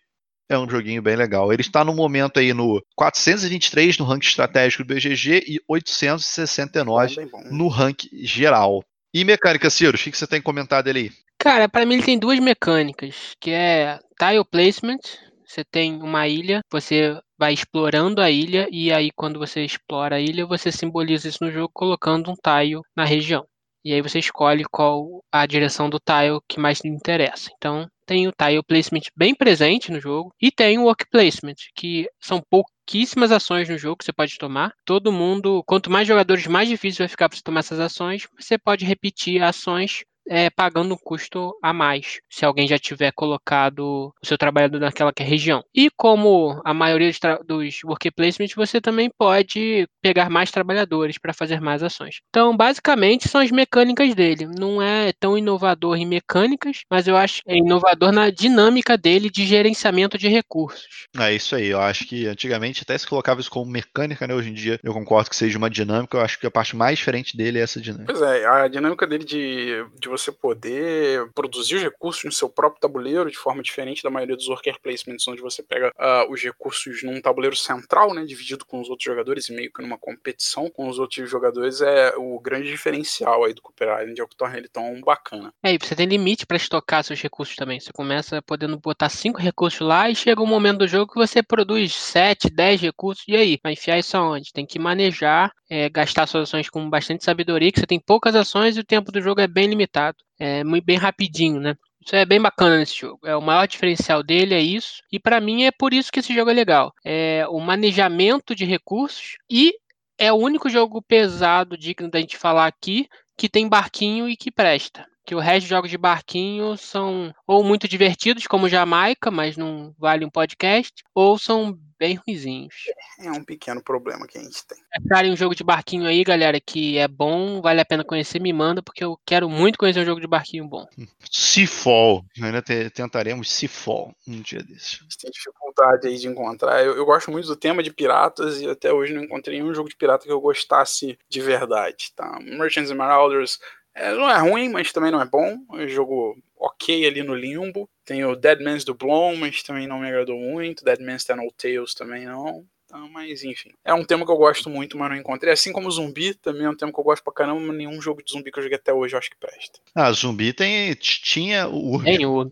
[0.50, 1.54] é um joguinho bem legal.
[1.54, 7.68] Ele está no momento aí no 423 no ranking estratégico do BGG e 869 no
[7.68, 8.84] ranking geral.
[9.14, 11.12] E mecânica, Ciro, o que você tem comentado dele aí?
[11.38, 15.00] Cara, para mim ele tem duas mecânicas, que é tile placement.
[15.46, 20.20] Você tem uma ilha, você vai explorando a ilha e aí quando você explora a
[20.20, 23.46] ilha, você simboliza isso no jogo colocando um tile na região.
[23.86, 27.52] E aí você escolhe qual a direção do tile que mais lhe interessa.
[27.56, 32.08] Então, tem o tile placement bem presente no jogo e tem o work placement, que
[32.20, 32.42] são
[32.86, 34.74] pouquíssimas ações no jogo que você pode tomar.
[34.86, 38.28] Todo mundo, quanto mais jogadores, mais difícil vai ficar para você tomar essas ações.
[38.40, 44.14] Você pode repetir ações é, pagando um custo a mais, se alguém já tiver colocado
[44.22, 45.64] o seu trabalhador naquela região.
[45.74, 51.34] E como a maioria dos, dos work placements, você também pode pegar mais trabalhadores para
[51.34, 52.20] fazer mais ações.
[52.30, 54.48] Então, basicamente, são as mecânicas dele.
[54.48, 59.30] Não é tão inovador em mecânicas, mas eu acho que é inovador na dinâmica dele
[59.30, 61.08] de gerenciamento de recursos.
[61.18, 61.68] É isso aí.
[61.68, 64.34] Eu acho que antigamente até se colocava isso como mecânica, né?
[64.34, 66.18] Hoje em dia eu concordo que seja uma dinâmica.
[66.18, 68.14] Eu acho que a parte mais diferente dele é essa dinâmica.
[68.14, 72.82] Pois é, a dinâmica dele de, de você poder produzir os recursos no seu próprio
[72.82, 77.04] tabuleiro de forma diferente da maioria dos worker placements, onde você pega uh, os recursos
[77.04, 80.88] num tabuleiro central, né, dividido com os outros jogadores e meio que numa competição com
[80.88, 84.58] os outros jogadores, é o grande diferencial aí do Cooper Island, é o que torna
[84.58, 85.54] ele tão bacana.
[85.64, 87.80] É, e você tem limite para estocar seus recursos também.
[87.80, 91.42] Você começa podendo botar cinco recursos lá e chega um momento do jogo que você
[91.42, 93.24] produz 7, 10 recursos.
[93.28, 93.60] E aí?
[93.62, 94.54] Vai enfiar isso aonde?
[94.54, 98.78] Tem que manejar, é, gastar suas ações com bastante sabedoria, que você tem poucas ações
[98.78, 101.76] e o tempo do jogo é bem limitado é, muito bem rapidinho, né?
[102.06, 103.26] Isso é bem bacana nesse jogo.
[103.26, 105.02] É o maior diferencial dele é isso.
[105.12, 106.94] E para mim é por isso que esse jogo é legal.
[107.04, 109.74] É o manejamento de recursos e
[110.18, 113.08] é o único jogo pesado digno da gente falar aqui
[113.38, 115.08] que tem barquinho e que presta.
[115.26, 119.94] Que o resto dos jogos de barquinho são ou muito divertidos, como Jamaica, mas não
[119.98, 122.76] vale um podcast, ou são bem ruizinhos.
[123.20, 124.78] É um pequeno problema que a gente tem.
[124.94, 128.52] Acharem um jogo de barquinho aí, galera, que é bom, vale a pena conhecer, me
[128.52, 130.86] manda, porque eu quero muito conhecer um jogo de barquinho bom.
[131.32, 132.26] Seafall.
[132.42, 135.00] Ainda te, tentaremos Seafall um dia desses.
[135.00, 136.84] A gente tem dificuldade aí de encontrar.
[136.84, 139.88] Eu, eu, gosto muito do tema de piratas e até hoje não encontrei nenhum jogo
[139.88, 142.38] de pirata que eu gostasse de verdade, tá?
[142.42, 143.60] Merchants and Marauders
[143.96, 145.58] é, não é ruim, mas também não é bom.
[145.74, 147.90] É um jogo ok ali no limbo.
[148.06, 150.84] Tem o Dead Man's do Blom, mas também não me agradou muito.
[150.84, 152.66] Dead Man's Ten Old Tales também não.
[152.86, 153.72] Então, mas enfim.
[153.84, 155.54] É um tema que eu gosto muito, mas não encontrei.
[155.54, 158.24] Assim como zumbi, também é um tema que eu gosto pra caramba, mas nenhum jogo
[158.24, 159.80] de zumbi que eu joguei até hoje eu acho que presta.
[159.96, 160.94] Ah, zumbi tem.
[160.96, 162.04] Tinha o Urb.
[162.04, 162.52] Tem o Urb.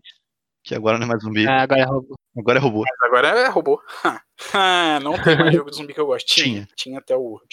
[0.64, 1.46] Que agora não é mais zumbi.
[1.46, 2.14] Ah, agora é robô.
[2.36, 2.84] Agora é robô.
[2.88, 3.82] Mas agora é robô.
[5.02, 6.26] não tem mais jogo de zumbi que eu gosto.
[6.26, 6.44] Tinha.
[6.44, 7.48] Tinha, Tinha até o Urb.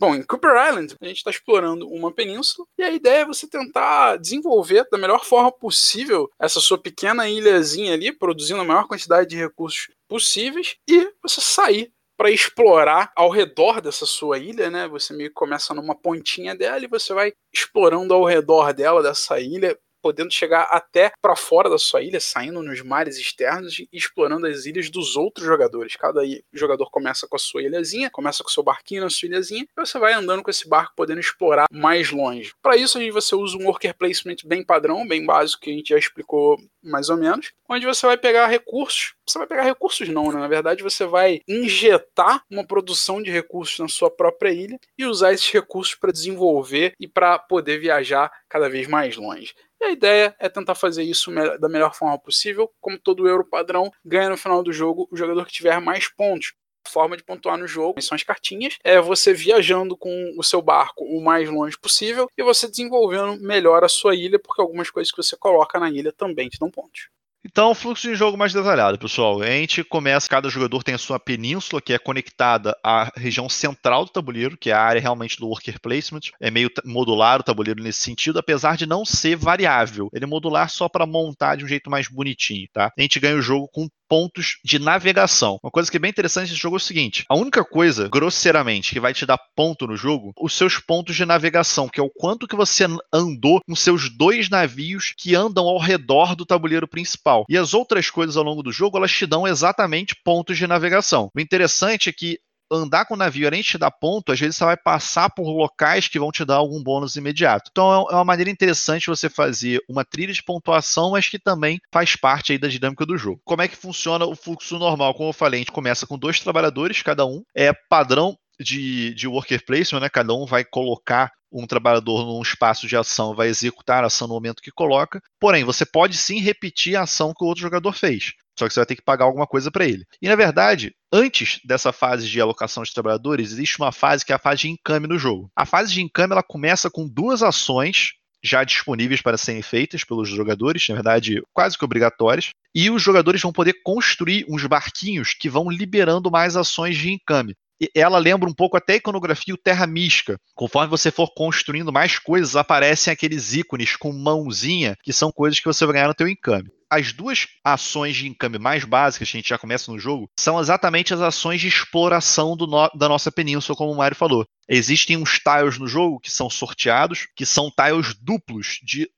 [0.00, 3.48] Bom, em Cooper Island, a gente está explorando uma península e a ideia é você
[3.48, 9.28] tentar desenvolver da melhor forma possível essa sua pequena ilhazinha ali, produzindo a maior quantidade
[9.28, 14.86] de recursos possíveis e você sair para explorar ao redor dessa sua ilha, né?
[14.88, 19.40] Você meio que começa numa pontinha dela e você vai explorando ao redor dela, dessa
[19.40, 24.46] ilha, podendo chegar até para fora da sua ilha, saindo nos mares externos e explorando
[24.46, 25.96] as ilhas dos outros jogadores.
[25.96, 26.20] Cada
[26.52, 29.80] jogador começa com a sua ilhazinha, começa com o seu barquinho na sua ilhazinha, e
[29.80, 32.52] você vai andando com esse barco podendo explorar mais longe.
[32.62, 35.88] Para isso, aí você usa um worker placement bem padrão, bem básico, que a gente
[35.90, 39.14] já explicou mais ou menos, onde você vai pegar recursos.
[39.26, 40.40] Você vai pegar recursos não, né?
[40.40, 45.32] Na verdade, você vai injetar uma produção de recursos na sua própria ilha e usar
[45.32, 49.54] esses recursos para desenvolver e para poder viajar cada vez mais longe.
[49.80, 52.70] E a ideia é tentar fazer isso da melhor forma possível.
[52.80, 56.52] Como todo euro padrão, ganha no final do jogo o jogador que tiver mais pontos.
[56.86, 58.78] Forma de pontuar no jogo são as cartinhas.
[58.82, 63.84] É você viajando com o seu barco o mais longe possível e você desenvolvendo melhor
[63.84, 67.08] a sua ilha, porque algumas coisas que você coloca na ilha também te dão pontos.
[67.50, 69.40] Então, fluxo de jogo mais detalhado, pessoal.
[69.40, 74.04] A gente começa, cada jogador tem a sua península, que é conectada à região central
[74.04, 76.20] do tabuleiro, que é a área realmente do worker placement.
[76.38, 80.10] É meio modular o tabuleiro nesse sentido, apesar de não ser variável.
[80.12, 82.92] Ele é modular só para montar de um jeito mais bonitinho, tá?
[82.96, 85.58] A gente ganha o jogo com pontos de navegação.
[85.62, 88.92] Uma coisa que é bem interessante nesse jogo é o seguinte: a única coisa, grosseiramente,
[88.92, 92.10] que vai te dar ponto no jogo, os seus pontos de navegação, que é o
[92.10, 97.44] quanto que você andou com seus dois navios que andam ao redor do tabuleiro principal.
[97.48, 101.30] E as outras coisas ao longo do jogo, elas te dão exatamente pontos de navegação.
[101.34, 102.38] O interessante é que
[102.70, 105.48] andar com o navio, além de te dar ponto, às vezes você vai passar por
[105.48, 107.70] locais que vão te dar algum bônus imediato.
[107.70, 111.80] Então é, é uma maneira interessante você fazer uma trilha de pontuação, mas que também
[111.92, 113.40] faz parte aí da dinâmica do jogo.
[113.44, 115.14] Como é que funciona o fluxo normal?
[115.14, 119.28] Como eu falei, a gente começa com dois trabalhadores, cada um é padrão de, de
[119.28, 120.08] worker placement, né?
[120.08, 124.34] Cada um vai colocar um trabalhador num espaço de ação, vai executar a ação no
[124.34, 125.20] momento que coloca.
[125.40, 128.32] Porém, você pode sim repetir a ação que o outro jogador fez.
[128.58, 130.04] Só que você vai ter que pagar alguma coisa para ele.
[130.20, 134.34] E na verdade, antes dessa fase de alocação de trabalhadores, existe uma fase que é
[134.34, 135.48] a fase de encame no jogo.
[135.54, 140.28] A fase de encame ela começa com duas ações já disponíveis para serem feitas pelos
[140.28, 145.48] jogadores, na verdade, quase que obrigatórias, e os jogadores vão poder construir uns barquinhos que
[145.48, 147.54] vão liberando mais ações de encame
[147.94, 150.36] ela lembra um pouco até a iconografia o Terra Mística.
[150.52, 155.66] Conforme você for construindo mais coisas, aparecem aqueles ícones com mãozinha, que são coisas que
[155.66, 159.40] você vai ganhar no teu encame as duas ações de encame mais básicas que a
[159.40, 163.76] gente já começa no jogo são exatamente as ações de exploração no, da nossa península,
[163.76, 164.46] como o Mario falou.
[164.68, 169.08] Existem uns tiles no jogo que são sorteados, que são tiles duplos de,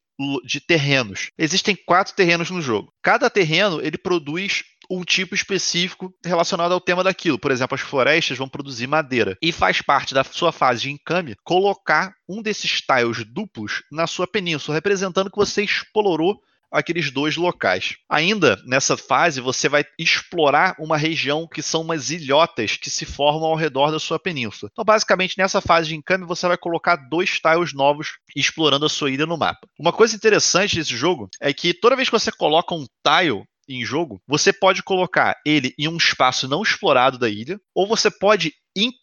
[0.44, 1.30] de terrenos.
[1.38, 2.92] Existem quatro terrenos no jogo.
[3.02, 7.38] Cada terreno ele produz um tipo específico relacionado ao tema daquilo.
[7.38, 9.38] Por exemplo, as florestas vão produzir madeira.
[9.40, 14.26] E faz parte da sua fase de encame colocar um desses tiles duplos na sua
[14.26, 17.96] península, representando que você explorou aqueles dois locais.
[18.08, 23.48] Ainda nessa fase, você vai explorar uma região que são umas ilhotas que se formam
[23.48, 24.70] ao redor da sua península.
[24.72, 29.10] Então, basicamente, nessa fase de encame, você vai colocar dois tiles novos explorando a sua
[29.10, 29.66] ilha no mapa.
[29.78, 33.84] Uma coisa interessante desse jogo é que toda vez que você coloca um tile em
[33.84, 38.52] jogo, você pode colocar ele em um espaço não explorado da ilha, ou você pode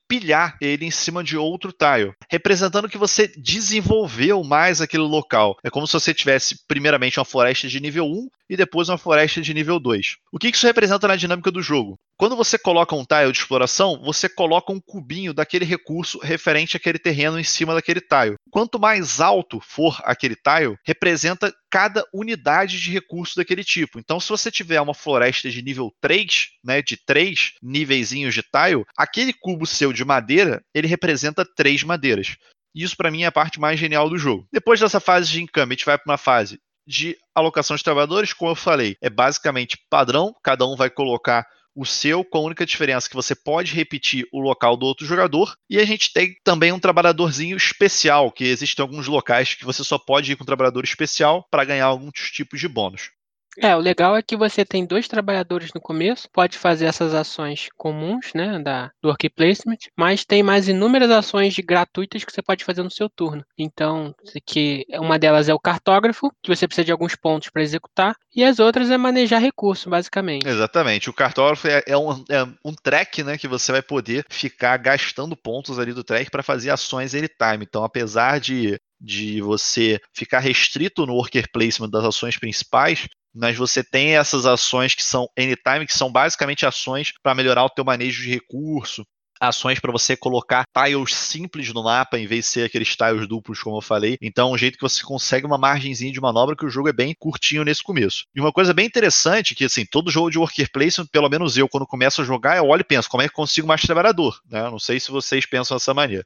[0.07, 5.57] empilhar ele em cima de outro tile, representando que você desenvolveu mais aquele local.
[5.63, 9.41] É como se você tivesse primeiramente uma floresta de nível 1 e depois uma floresta
[9.41, 10.15] de nível 2.
[10.31, 11.99] O que isso representa na dinâmica do jogo?
[12.17, 16.97] Quando você coloca um tile de exploração, você coloca um cubinho daquele recurso referente àquele
[16.97, 18.37] terreno em cima daquele tile.
[18.49, 23.99] Quanto mais alto for aquele tile, representa cada unidade de recurso daquele tipo.
[23.99, 28.83] Então, se você tiver uma floresta de nível 3, né, de 3 níveis de tile,
[28.97, 32.37] aquele cubo seu de madeira, ele representa três madeiras.
[32.75, 34.47] E isso para mim é a parte mais genial do jogo.
[34.53, 38.31] Depois dessa fase de encame, a gente vai para uma fase de alocação de trabalhadores,
[38.31, 42.65] como eu falei, é basicamente padrão, cada um vai colocar o seu, com a única
[42.65, 45.53] diferença que você pode repetir o local do outro jogador.
[45.69, 49.99] E a gente tem também um trabalhadorzinho especial, que existem alguns locais que você só
[49.99, 53.11] pode ir com um trabalhador especial para ganhar alguns tipos de bônus.
[53.59, 57.69] É, o legal é que você tem dois trabalhadores no começo, pode fazer essas ações
[57.75, 62.63] comuns, né, da, do work placement, mas tem mais inúmeras ações gratuitas que você pode
[62.63, 63.43] fazer no seu turno.
[63.57, 64.13] Então,
[64.45, 68.43] que uma delas é o cartógrafo, que você precisa de alguns pontos para executar, e
[68.43, 70.47] as outras é manejar recurso, basicamente.
[70.47, 71.09] Exatamente.
[71.09, 75.35] O cartógrafo é, é, um, é um track, né, que você vai poder ficar gastando
[75.35, 77.63] pontos ali do track para fazer ações anytime.
[77.63, 83.83] Então, apesar de de você ficar restrito no worker placement das ações principais, mas você
[83.83, 88.23] tem essas ações que são anytime, que são basicamente ações para melhorar o teu manejo
[88.23, 89.05] de recurso,
[89.39, 93.61] ações para você colocar tiles simples no mapa em vez de ser aqueles tiles duplos,
[93.61, 94.17] como eu falei.
[94.21, 96.93] Então, é um jeito que você consegue uma margenzinha de manobra que o jogo é
[96.93, 98.25] bem curtinho nesse começo.
[98.35, 101.69] E uma coisa bem interessante que assim, todo jogo de worker placement, pelo menos eu
[101.69, 104.63] quando começo a jogar, eu olho e penso, como é que consigo mais trabalhador, né?
[104.63, 106.25] Não sei se vocês pensam dessa maneira.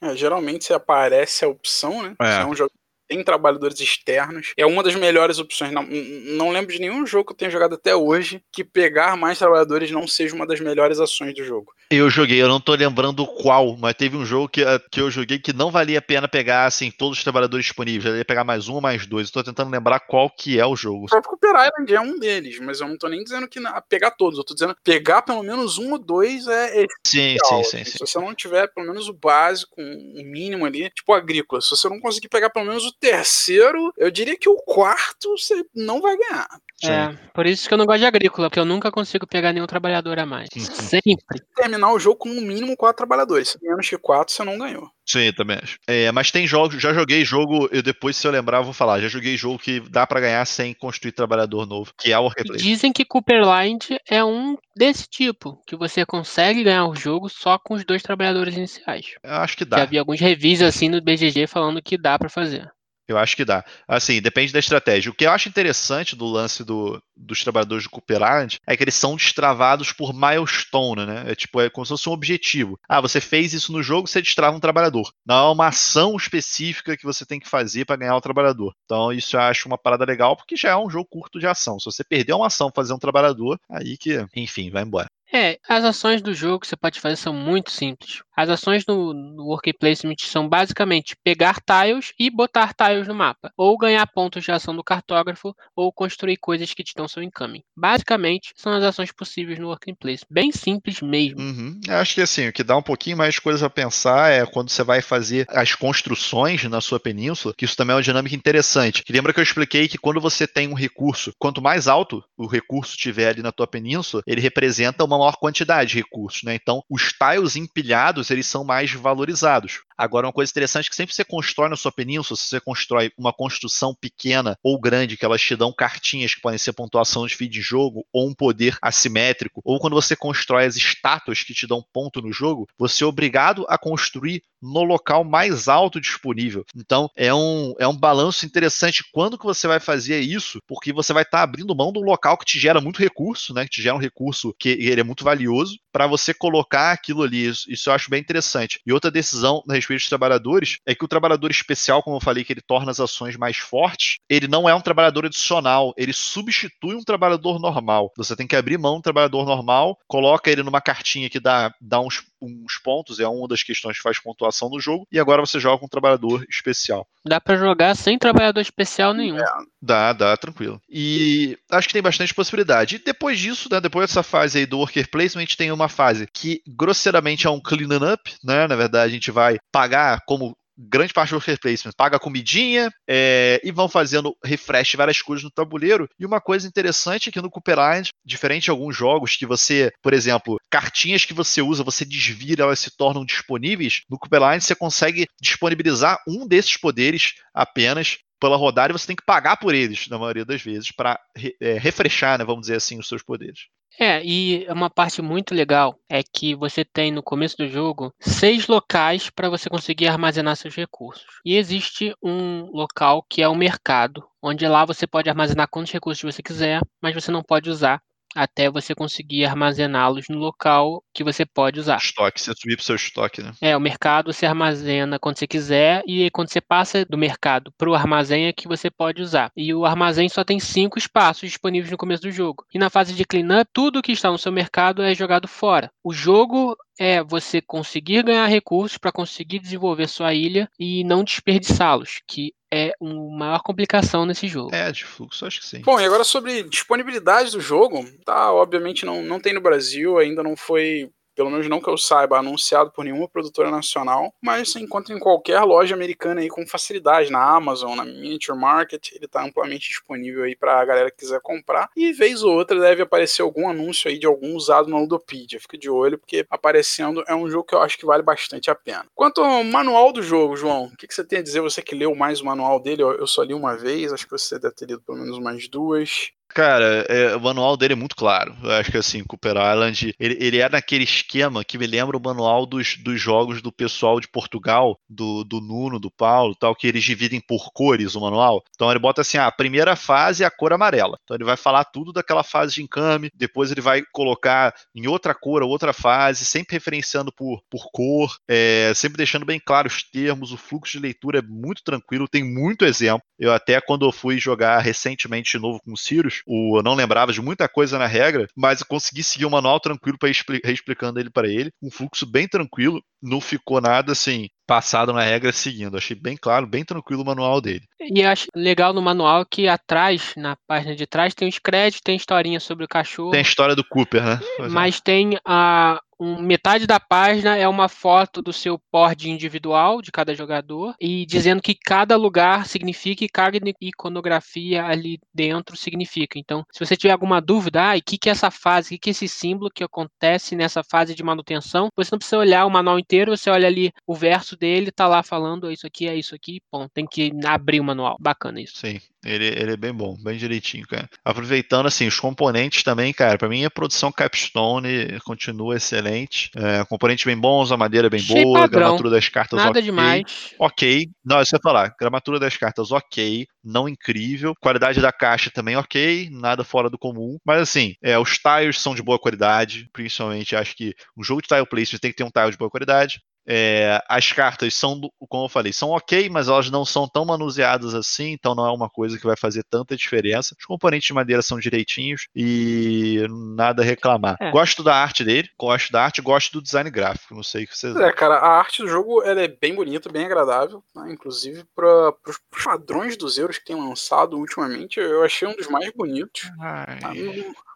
[0.00, 2.14] É, geralmente se aparece a opção, né?
[2.20, 2.32] É.
[2.32, 2.70] Se é um jogo
[3.08, 4.52] tem trabalhadores externos.
[4.56, 5.72] É uma das melhores opções.
[5.72, 9.38] Não, não lembro de nenhum jogo que eu tenha jogado até hoje que pegar mais
[9.38, 11.72] trabalhadores não seja uma das melhores ações do jogo.
[11.90, 15.10] Eu joguei, eu não tô lembrando qual, mas teve um jogo que, eh, que eu
[15.10, 18.04] joguei que não valia a pena pegar assim todos os trabalhadores disponíveis.
[18.04, 19.28] Eu ia pegar mais um ou mais dois.
[19.28, 21.04] Eu tô tentando lembrar qual que é o jogo.
[21.04, 24.10] O próprio Cooper Island é um deles, mas eu não tô nem dizendo que pegar
[24.10, 24.38] todos.
[24.38, 26.84] Eu tô dizendo pegar pelo menos um ou dois é.
[27.06, 30.90] sim, sim, sim, sim, Se você não tiver pelo menos o básico, o mínimo ali,
[30.90, 34.56] tipo agrícola, se você não conseguir pegar pelo menos o terceiro, eu diria que o
[34.56, 36.48] quarto você não vai ganhar.
[36.84, 39.66] É, por isso que eu não gosto de agrícola, porque eu nunca consigo pegar nenhum
[39.66, 40.48] trabalhador a mais.
[40.54, 40.62] Uhum.
[40.62, 41.16] Sempre.
[41.56, 43.56] Terminar o jogo com no mínimo quatro trabalhadores.
[43.60, 44.88] Menos que quatro, você não ganhou.
[45.04, 45.78] Sim, também acho.
[45.88, 49.00] É, mas tem jogos, já joguei jogo, eu depois, se eu lembrar, eu vou falar.
[49.00, 52.60] Já joguei jogo que dá para ganhar sem construir trabalhador novo, que é o Replay.
[52.60, 57.74] Dizem que Cooperline é um desse tipo, que você consegue ganhar o jogo só com
[57.74, 59.14] os dois trabalhadores iniciais.
[59.24, 59.78] Eu acho que dá.
[59.78, 62.70] Já vi alguns reviews assim no BGG falando que dá para fazer.
[63.08, 63.64] Eu acho que dá.
[63.88, 65.10] Assim, depende da estratégia.
[65.10, 68.84] O que eu acho interessante do lance do, dos trabalhadores de Cooper Island é que
[68.84, 71.24] eles são destravados por milestone, né?
[71.26, 72.78] É tipo, é como se fosse um objetivo.
[72.88, 75.10] Ah, você fez isso no jogo, você destrava um trabalhador.
[75.26, 78.74] Não é uma ação específica que você tem que fazer para ganhar o trabalhador.
[78.84, 81.80] Então, isso eu acho uma parada legal, porque já é um jogo curto de ação.
[81.80, 85.08] Se você perder uma ação fazer um trabalhador, aí que, enfim, vai embora.
[85.32, 88.22] É, as ações do jogo que você pode fazer são muito simples.
[88.34, 93.50] As ações no, no Work Placement são basicamente pegar tiles e botar tiles no mapa,
[93.56, 97.62] ou ganhar pontos de ação do cartógrafo, ou construir coisas que te dão seu incoming.
[97.76, 100.26] Basicamente, são as ações possíveis no Work Placement.
[100.30, 101.40] Bem simples mesmo.
[101.40, 101.80] Uhum.
[101.86, 104.46] Eu acho que assim, o que dá um pouquinho mais de coisa a pensar é
[104.46, 108.36] quando você vai fazer as construções na sua península, que isso também é uma dinâmica
[108.36, 109.02] interessante.
[109.02, 112.46] Que lembra que eu expliquei que quando você tem um recurso, quanto mais alto o
[112.46, 116.54] recurso tiver ali na tua península, ele representa uma maior quantidade de recursos, né?
[116.54, 119.80] Então, os tiles empilhados, eles são mais valorizados.
[119.96, 123.10] Agora, uma coisa interessante é que sempre você constrói na sua península, se você constrói
[123.18, 127.34] uma construção pequena ou grande, que elas te dão cartinhas que podem ser pontuação de
[127.34, 131.66] feed de jogo, ou um poder assimétrico, ou quando você constrói as estátuas que te
[131.66, 136.64] dão ponto no jogo, você é obrigado a construir no local mais alto disponível.
[136.76, 141.12] Então, é um, é um balanço interessante quando que você vai fazer isso, porque você
[141.12, 143.64] vai estar tá abrindo mão de um local que te gera muito recurso, né?
[143.64, 147.46] Que te gera um recurso que ele é muito valioso, para você colocar aquilo ali.
[147.46, 148.80] Isso, isso, eu acho bem interessante.
[148.86, 152.44] E outra decisão a respeito dos trabalhadores é que o trabalhador especial, como eu falei,
[152.44, 156.94] que ele torna as ações mais fortes, ele não é um trabalhador adicional, ele substitui
[156.94, 158.12] um trabalhador normal.
[158.16, 162.00] Você tem que abrir mão do trabalhador normal, coloca ele numa cartinha que dá, dá
[162.00, 165.58] uns, uns pontos, é uma das questões que faz pontuação no jogo, e agora você
[165.58, 167.06] joga com um trabalhador especial.
[167.24, 169.38] Dá para jogar sem trabalhador especial nenhum.
[169.38, 169.44] É,
[169.80, 170.80] dá, dá, tranquilo.
[170.88, 172.96] E acho que tem bastante possibilidade.
[172.96, 176.62] E depois disso, né, depois dessa fase aí do worker placement, tem uma fase que
[176.66, 178.66] grosseiramente é um clean up, né?
[178.66, 183.60] Na verdade, a gente vai pagar como grande parte do worker placement paga comidinha é,
[183.64, 186.08] e vão fazendo refresh várias coisas no tabuleiro.
[186.18, 189.90] E uma coisa interessante é que no Cooper Island, diferente de alguns jogos que você,
[190.02, 194.02] por exemplo, cartinhas que você usa, você desvira, elas se tornam disponíveis.
[194.08, 199.16] No Cooper Island você consegue disponibilizar um desses poderes apenas pela rodada e você tem
[199.16, 201.18] que pagar por eles, na maioria das vezes, para
[201.60, 203.68] é, refrescar, né, vamos dizer assim, os seus poderes.
[204.00, 208.68] É, e uma parte muito legal é que você tem no começo do jogo seis
[208.68, 211.26] locais para você conseguir armazenar seus recursos.
[211.44, 216.22] E existe um local que é o mercado, onde lá você pode armazenar quantos recursos
[216.22, 218.00] você quiser, mas você não pode usar
[218.34, 221.98] até você conseguir armazená-los no local que você pode usar.
[221.98, 223.52] Estoque, você subir para o seu estoque, né?
[223.60, 227.88] É, o mercado você armazena quando você quiser e quando você passa do mercado para
[227.88, 229.50] o armazém é que você pode usar.
[229.56, 232.64] E o armazém só tem cinco espaços disponíveis no começo do jogo.
[232.72, 235.90] E na fase de cleanup, tudo que está no seu mercado é jogado fora.
[236.02, 242.20] O jogo é você conseguir ganhar recursos para conseguir desenvolver sua ilha e não desperdiçá-los,
[242.26, 244.74] que é uma maior complicação nesse jogo.
[244.74, 245.80] É, de fluxo, acho que sim.
[245.80, 250.42] Bom, e agora sobre disponibilidade do jogo, tá, obviamente não, não tem no Brasil, ainda
[250.42, 254.80] não foi pelo menos não que eu saiba, anunciado por nenhuma produtora nacional, mas você
[254.80, 259.44] encontra em qualquer loja americana aí com facilidade, na Amazon, na Miniature Market, ele está
[259.44, 263.42] amplamente disponível aí para a galera que quiser comprar, e vez ou outra deve aparecer
[263.42, 267.48] algum anúncio aí de algum usado na Ludopedia, fica de olho, porque aparecendo é um
[267.48, 269.06] jogo que eu acho que vale bastante a pena.
[269.14, 271.94] Quanto ao manual do jogo, João, o que, que você tem a dizer, você que
[271.94, 274.86] leu mais o manual dele, eu só li uma vez, acho que você deve ter
[274.86, 276.32] lido pelo menos umas duas.
[276.54, 278.56] Cara, é, o manual dele é muito claro.
[278.62, 282.20] Eu acho que assim, Cooper Island, ele, ele é naquele esquema que me lembra o
[282.20, 286.86] manual dos, dos jogos do pessoal de Portugal, do, do Nuno, do Paulo, tal, que
[286.86, 288.62] eles dividem por cores o manual.
[288.74, 291.18] Então ele bota assim, ah, a primeira fase é a cor amarela.
[291.22, 295.34] Então ele vai falar tudo daquela fase de encame, depois ele vai colocar em outra
[295.34, 300.50] cor, outra fase, sempre referenciando por, por cor, é, sempre deixando bem claro os termos,
[300.50, 303.22] o fluxo de leitura é muito tranquilo, tem muito exemplo.
[303.38, 306.94] Eu até quando eu fui jogar recentemente de novo com o Sirius, o, eu não
[306.94, 310.36] lembrava de muita coisa na regra, mas eu consegui seguir o manual tranquilo para ir
[310.64, 311.70] reexplicando ele para ele.
[311.82, 315.96] Um fluxo bem tranquilo, não ficou nada assim passado na regra seguindo.
[315.96, 317.84] Achei bem claro, bem tranquilo o manual dele.
[318.00, 322.16] E acho legal no manual que atrás, na página de trás, tem os créditos, tem
[322.16, 323.30] historinha sobre o cachorro.
[323.30, 324.40] Tem a história do Cooper, né?
[324.70, 330.10] Mas tem a, um, metade da página é uma foto do seu board individual de
[330.10, 336.38] cada jogador e dizendo que cada lugar significa e cada iconografia ali dentro significa.
[336.38, 338.98] Então, se você tiver alguma dúvida, ah, o que, que é essa fase, o que,
[338.98, 342.70] que é esse símbolo que acontece nessa fase de manutenção, você não precisa olhar o
[342.70, 346.34] manual inteiro, você olha ali o verso dele, tá lá falando, isso aqui é isso
[346.34, 348.16] aqui, bom, tem que abrir o manual.
[348.20, 348.78] Bacana isso.
[348.78, 351.08] Sim, ele, ele é bem bom, bem direitinho, cara.
[351.24, 356.50] Aproveitando, assim, os componentes também, cara, para mim a produção Capstone continua excelente.
[356.56, 358.80] É, componentes bem bons, a madeira bem Achei boa, padrão.
[358.80, 359.82] gramatura das cartas Nada ok.
[359.82, 360.22] demais.
[360.58, 361.08] Ok.
[361.24, 361.94] Não, isso ia falar.
[361.98, 364.54] Gramatura das cartas ok, não incrível.
[364.60, 367.38] Qualidade da caixa também ok, nada fora do comum.
[367.44, 371.48] Mas assim, é, os tiles são de boa qualidade, principalmente acho que um jogo de
[371.48, 373.20] tile placement tem que ter um tile de boa qualidade.
[373.48, 377.94] É, as cartas são, como eu falei, são ok, mas elas não são tão manuseadas
[377.94, 380.54] assim, então não é uma coisa que vai fazer tanta diferença.
[380.58, 383.26] Os componentes de madeira são direitinhos e
[383.56, 384.36] nada a reclamar.
[384.38, 384.50] É.
[384.50, 387.34] Gosto da arte dele, gosto da arte, gosto do design gráfico.
[387.34, 387.96] Não sei o que vocês.
[387.96, 391.10] É, cara, a arte do jogo ela é bem bonita, bem agradável, né?
[391.10, 395.90] inclusive para os padrões dos euros que tem lançado ultimamente, eu achei um dos mais
[395.92, 396.50] bonitos.
[396.60, 397.12] Ai, Tá?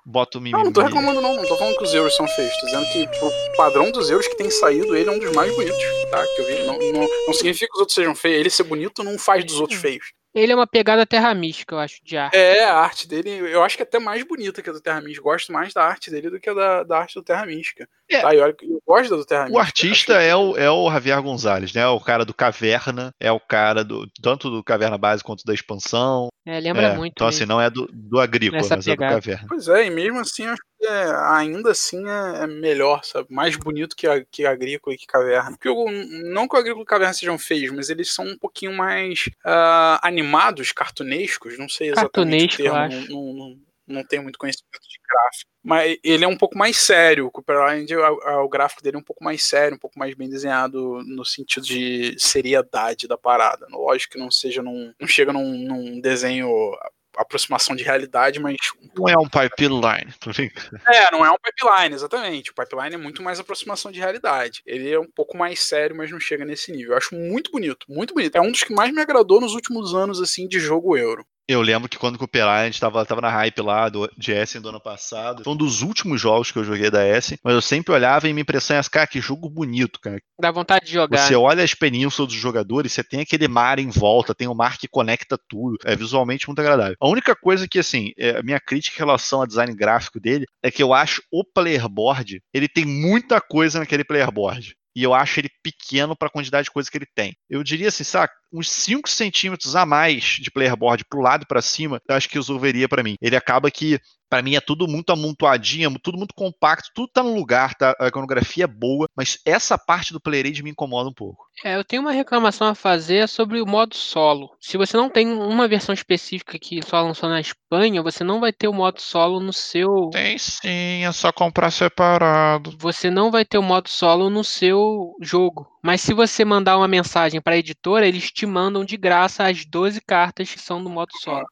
[0.05, 0.59] Bota o mimimi.
[0.59, 2.87] não, não tô reclamando não, não tô falando que os euros são feios, tô dizendo
[2.93, 5.79] que o padrão dos euros que tem saído, ele é um dos mais bonitos,
[6.11, 6.25] tá?
[6.35, 6.63] Que eu vi.
[6.65, 9.61] Não, não, não significa que os outros sejam feios, ele ser bonito não faz dos
[9.61, 10.13] outros feios.
[10.35, 12.37] Ele é uma pegada terra mística, eu acho, de arte.
[12.37, 15.01] É, a arte dele, eu acho que é até mais bonita que a do Terra
[15.01, 15.23] Mística.
[15.23, 17.87] Gosto mais da arte dele do que a da, da arte do Terra Mística.
[18.09, 18.21] É.
[18.21, 19.59] Tá, e que eu gosto da do Terra Mística.
[19.59, 21.83] O artista é o, é o Javier Gonzalez, né?
[21.83, 25.53] É o cara do Caverna, é o cara do tanto do Caverna Base quanto da
[25.53, 26.29] expansão.
[26.47, 27.13] É, lembra É, muito.
[27.13, 27.55] Então, assim, mesmo.
[27.55, 29.15] não é do, do agrícola, Nessa mas é do pegada.
[29.15, 29.47] Caverna.
[29.49, 33.29] Pois é, e mesmo assim, eu acho que é, ainda assim é, é melhor, sabe?
[33.31, 35.51] Mais bonito que, a, que agrícola e que caverna.
[35.51, 35.85] Porque eu,
[36.33, 40.01] não que o agrícola e caverna sejam feios, mas eles são um pouquinho mais ah,
[40.03, 43.13] animados, cartunescos, não sei exatamente Cartunesco, o termo, acho.
[43.13, 45.51] não, não, não tenho muito conhecimento de gráfico.
[45.63, 48.99] Mas ele é um pouco mais sério, o Cooper Island, o, o gráfico dele é
[48.99, 53.67] um pouco mais sério, um pouco mais bem desenhado no sentido de seriedade da parada.
[53.71, 56.77] Lógico que não seja num, não chega num, num desenho
[57.17, 58.57] aproximação de realidade, mas
[58.97, 60.13] Não é um pipeline.
[60.25, 60.81] brincando.
[60.89, 62.51] é, não é um pipeline, exatamente.
[62.51, 64.63] O pipeline é muito mais aproximação de realidade.
[64.67, 66.93] Ele é um pouco mais sério, mas não chega nesse nível.
[66.93, 68.37] Eu acho muito bonito, muito bonito.
[68.37, 71.27] É um dos que mais me agradou nos últimos anos, assim, de jogo euro.
[71.49, 74.61] Eu lembro que quando o Cooper Island tava, tava na hype lá do, de Essen
[74.61, 77.61] do ano passado, foi um dos últimos jogos que eu joguei da Essen, mas eu
[77.61, 80.21] sempre olhava e me impressão é, cara, que jogo bonito, cara.
[80.41, 81.19] Dá vontade de jogar.
[81.19, 84.79] Você olha as penínsulas dos jogadores, você tem aquele mar em volta, tem o mar
[84.79, 85.77] que conecta tudo.
[85.85, 86.97] É visualmente muito agradável.
[87.01, 90.47] A única coisa que, assim, é, a minha crítica em relação ao design gráfico dele
[90.63, 94.75] é que eu acho o playerboard, ele tem muita coisa naquele playerboard.
[94.95, 97.35] E eu acho ele pequeno para a quantidade de coisa que ele tem.
[97.49, 98.35] Eu diria assim, saca?
[98.53, 102.35] Uns 5 centímetros a mais de playerboard pro lado e pra cima, eu acho que
[102.35, 103.17] resolveria para mim.
[103.21, 103.99] Ele acaba que
[104.33, 107.95] Para mim é tudo muito amontoadinho, tudo muito compacto, tudo tá no lugar, tá?
[108.01, 111.45] A iconografia é boa, mas essa parte do Playrade me incomoda um pouco.
[111.63, 114.49] É, eu tenho uma reclamação a fazer sobre o modo solo.
[114.59, 118.55] Se você não tem uma versão específica que só lançou na Espanha, você não vai
[118.55, 120.09] ter o modo solo no seu.
[120.11, 122.75] Tem sim, é só comprar separado.
[122.79, 125.69] Você não vai ter o modo solo no seu jogo.
[125.83, 129.67] Mas se você mandar uma mensagem para a editora, eles te mandam de graça as
[129.67, 131.45] 12 cartas que são do modo solo.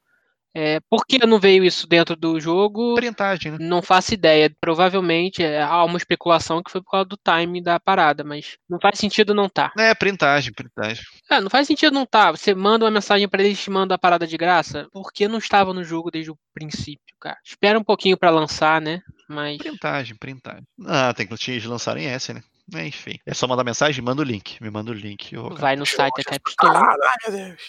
[0.54, 2.94] É, por que não veio isso dentro do jogo?
[2.94, 3.58] Printagem, né?
[3.60, 4.50] Não faço ideia.
[4.60, 8.78] Provavelmente é, há uma especulação que foi por causa do time da parada, mas não
[8.80, 9.72] faz sentido não tá.
[9.78, 11.02] É, printagem, printagem.
[11.30, 12.32] É, não faz sentido não tá.
[12.32, 14.88] Você manda uma mensagem para eles te manda a parada de graça.
[14.92, 17.38] Por que não estava no jogo desde o princípio, cara?
[17.44, 19.00] Espera um pouquinho para lançar, né?
[19.28, 19.58] Mas.
[19.58, 20.64] Printagem, printagem.
[20.86, 22.42] Ah, tem que eles lançarem essa, né?
[22.74, 23.18] Enfim.
[23.26, 24.62] É só mandar mensagem, manda o link.
[24.62, 25.34] Me manda o link.
[25.58, 26.76] Vai no site da Capstone.
[26.76, 27.62] Ai, meu Deus.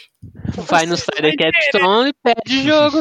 [0.68, 2.98] Vai no site da Capstone e pede jogo.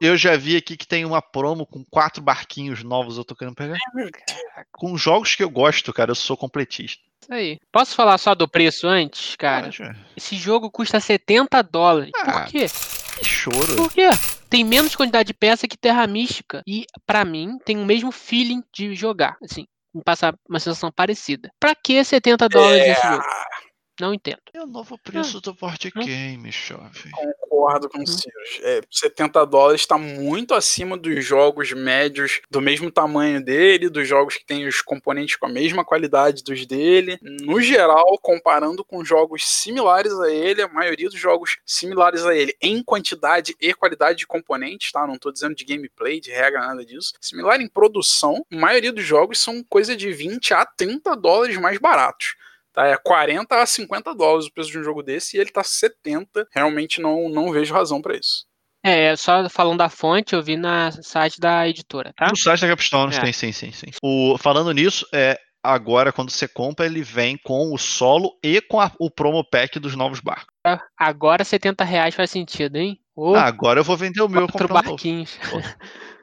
[0.00, 3.54] Eu já vi aqui que tem uma promo com quatro barquinhos novos, eu tô querendo
[3.56, 3.76] pegar.
[4.70, 7.02] Com jogos que eu gosto, cara, eu sou completista.
[7.20, 7.58] Isso aí.
[7.72, 9.70] Posso falar só do preço antes, cara?
[10.16, 12.12] Esse jogo custa 70 dólares.
[12.16, 12.66] Ah, Por quê?
[13.18, 13.74] Que choro.
[13.76, 14.08] Por quê?
[14.48, 16.62] Tem menos quantidade de peça que Terra Mística.
[16.66, 19.36] E, para mim, tem o mesmo feeling de jogar.
[19.42, 21.50] Assim, me passa uma sensação parecida.
[21.58, 23.24] Pra que 70 dólares É, nesse jogo?
[24.00, 24.38] Não entendo.
[24.54, 27.10] É o novo preço do board game, chove.
[27.40, 28.60] Concordo com o Sirius.
[28.62, 34.36] É, 70 dólares está muito acima dos jogos médios do mesmo tamanho dele, dos jogos
[34.36, 37.18] que têm os componentes com a mesma qualidade dos dele.
[37.22, 42.56] No geral, comparando com jogos similares a ele, a maioria dos jogos similares a ele
[42.62, 45.06] em quantidade e qualidade de componentes, tá?
[45.06, 47.14] Não estou dizendo de gameplay, de regra, nada disso.
[47.20, 51.78] Similar em produção, a maioria dos jogos são coisa de 20 a 30 dólares mais
[51.78, 52.36] baratos.
[52.78, 55.64] Tá, é 40 a 50 dólares o preço de um jogo desse e ele tá
[55.64, 56.46] 70.
[56.54, 58.46] Realmente não, não vejo razão para isso.
[58.84, 62.28] É, só falando da fonte, eu vi na site da editora, tá?
[62.28, 63.20] No site da Capstone É.
[63.20, 63.88] tem, sim, sim, sim.
[64.00, 68.80] O, falando nisso, é, agora quando você compra, ele vem com o solo e com
[68.80, 70.54] a- o promo pack dos novos barcos.
[70.96, 73.00] Agora 70 reais faz sentido, hein?
[73.16, 75.02] Ô, Ah, agora eu vou vender o meu e quatro comprar um novo.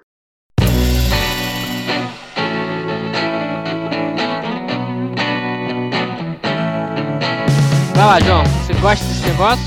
[7.95, 8.43] Vai lá, João.
[8.43, 9.63] Você gosta desse negócio?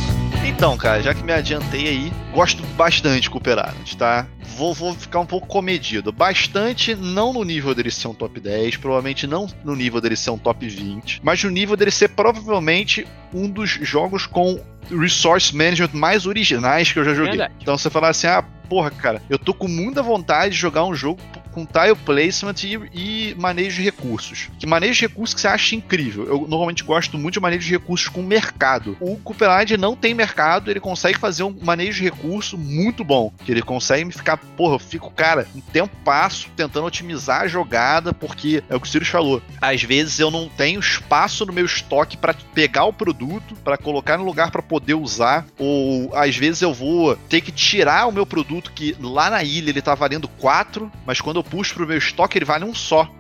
[0.47, 4.27] Então, cara, já que me adiantei aí, gosto bastante de Cooperarant, tá?
[4.55, 6.13] Vou, vou ficar um pouco comedido.
[6.13, 10.29] Bastante, não no nível dele ser um top 10, provavelmente não no nível dele ser
[10.29, 14.61] um top 20, mas no nível dele ser provavelmente um dos jogos com
[14.91, 17.31] resource management mais originais que eu já joguei.
[17.31, 17.55] Verdade.
[17.63, 20.95] Então você falar assim, ah, porra, cara, eu tô com muita vontade de jogar um
[20.95, 21.19] jogo
[21.59, 24.49] com tile placement e, e manejo de recursos.
[24.59, 26.27] Que manejo de recursos que você acha incrível.
[26.27, 28.97] Eu normalmente gosto muito de manejo de recursos com mercado.
[29.01, 33.33] O Cooperide não tem mercado, ele consegue fazer um manejo de recurso muito bom.
[33.45, 37.49] Que ele consegue me ficar, porra, eu fico, cara, um tempo passo tentando otimizar a
[37.49, 39.43] jogada, porque é o que o Sirius falou.
[39.61, 44.17] Às vezes eu não tenho espaço no meu estoque para pegar o produto, para colocar
[44.19, 48.27] no lugar para poder usar, ou às vezes eu vou ter que tirar o meu
[48.27, 51.99] produto que lá na ilha ele tá valendo 4, mas quando eu puxo pro meu
[51.99, 53.11] estoque ele vale um só.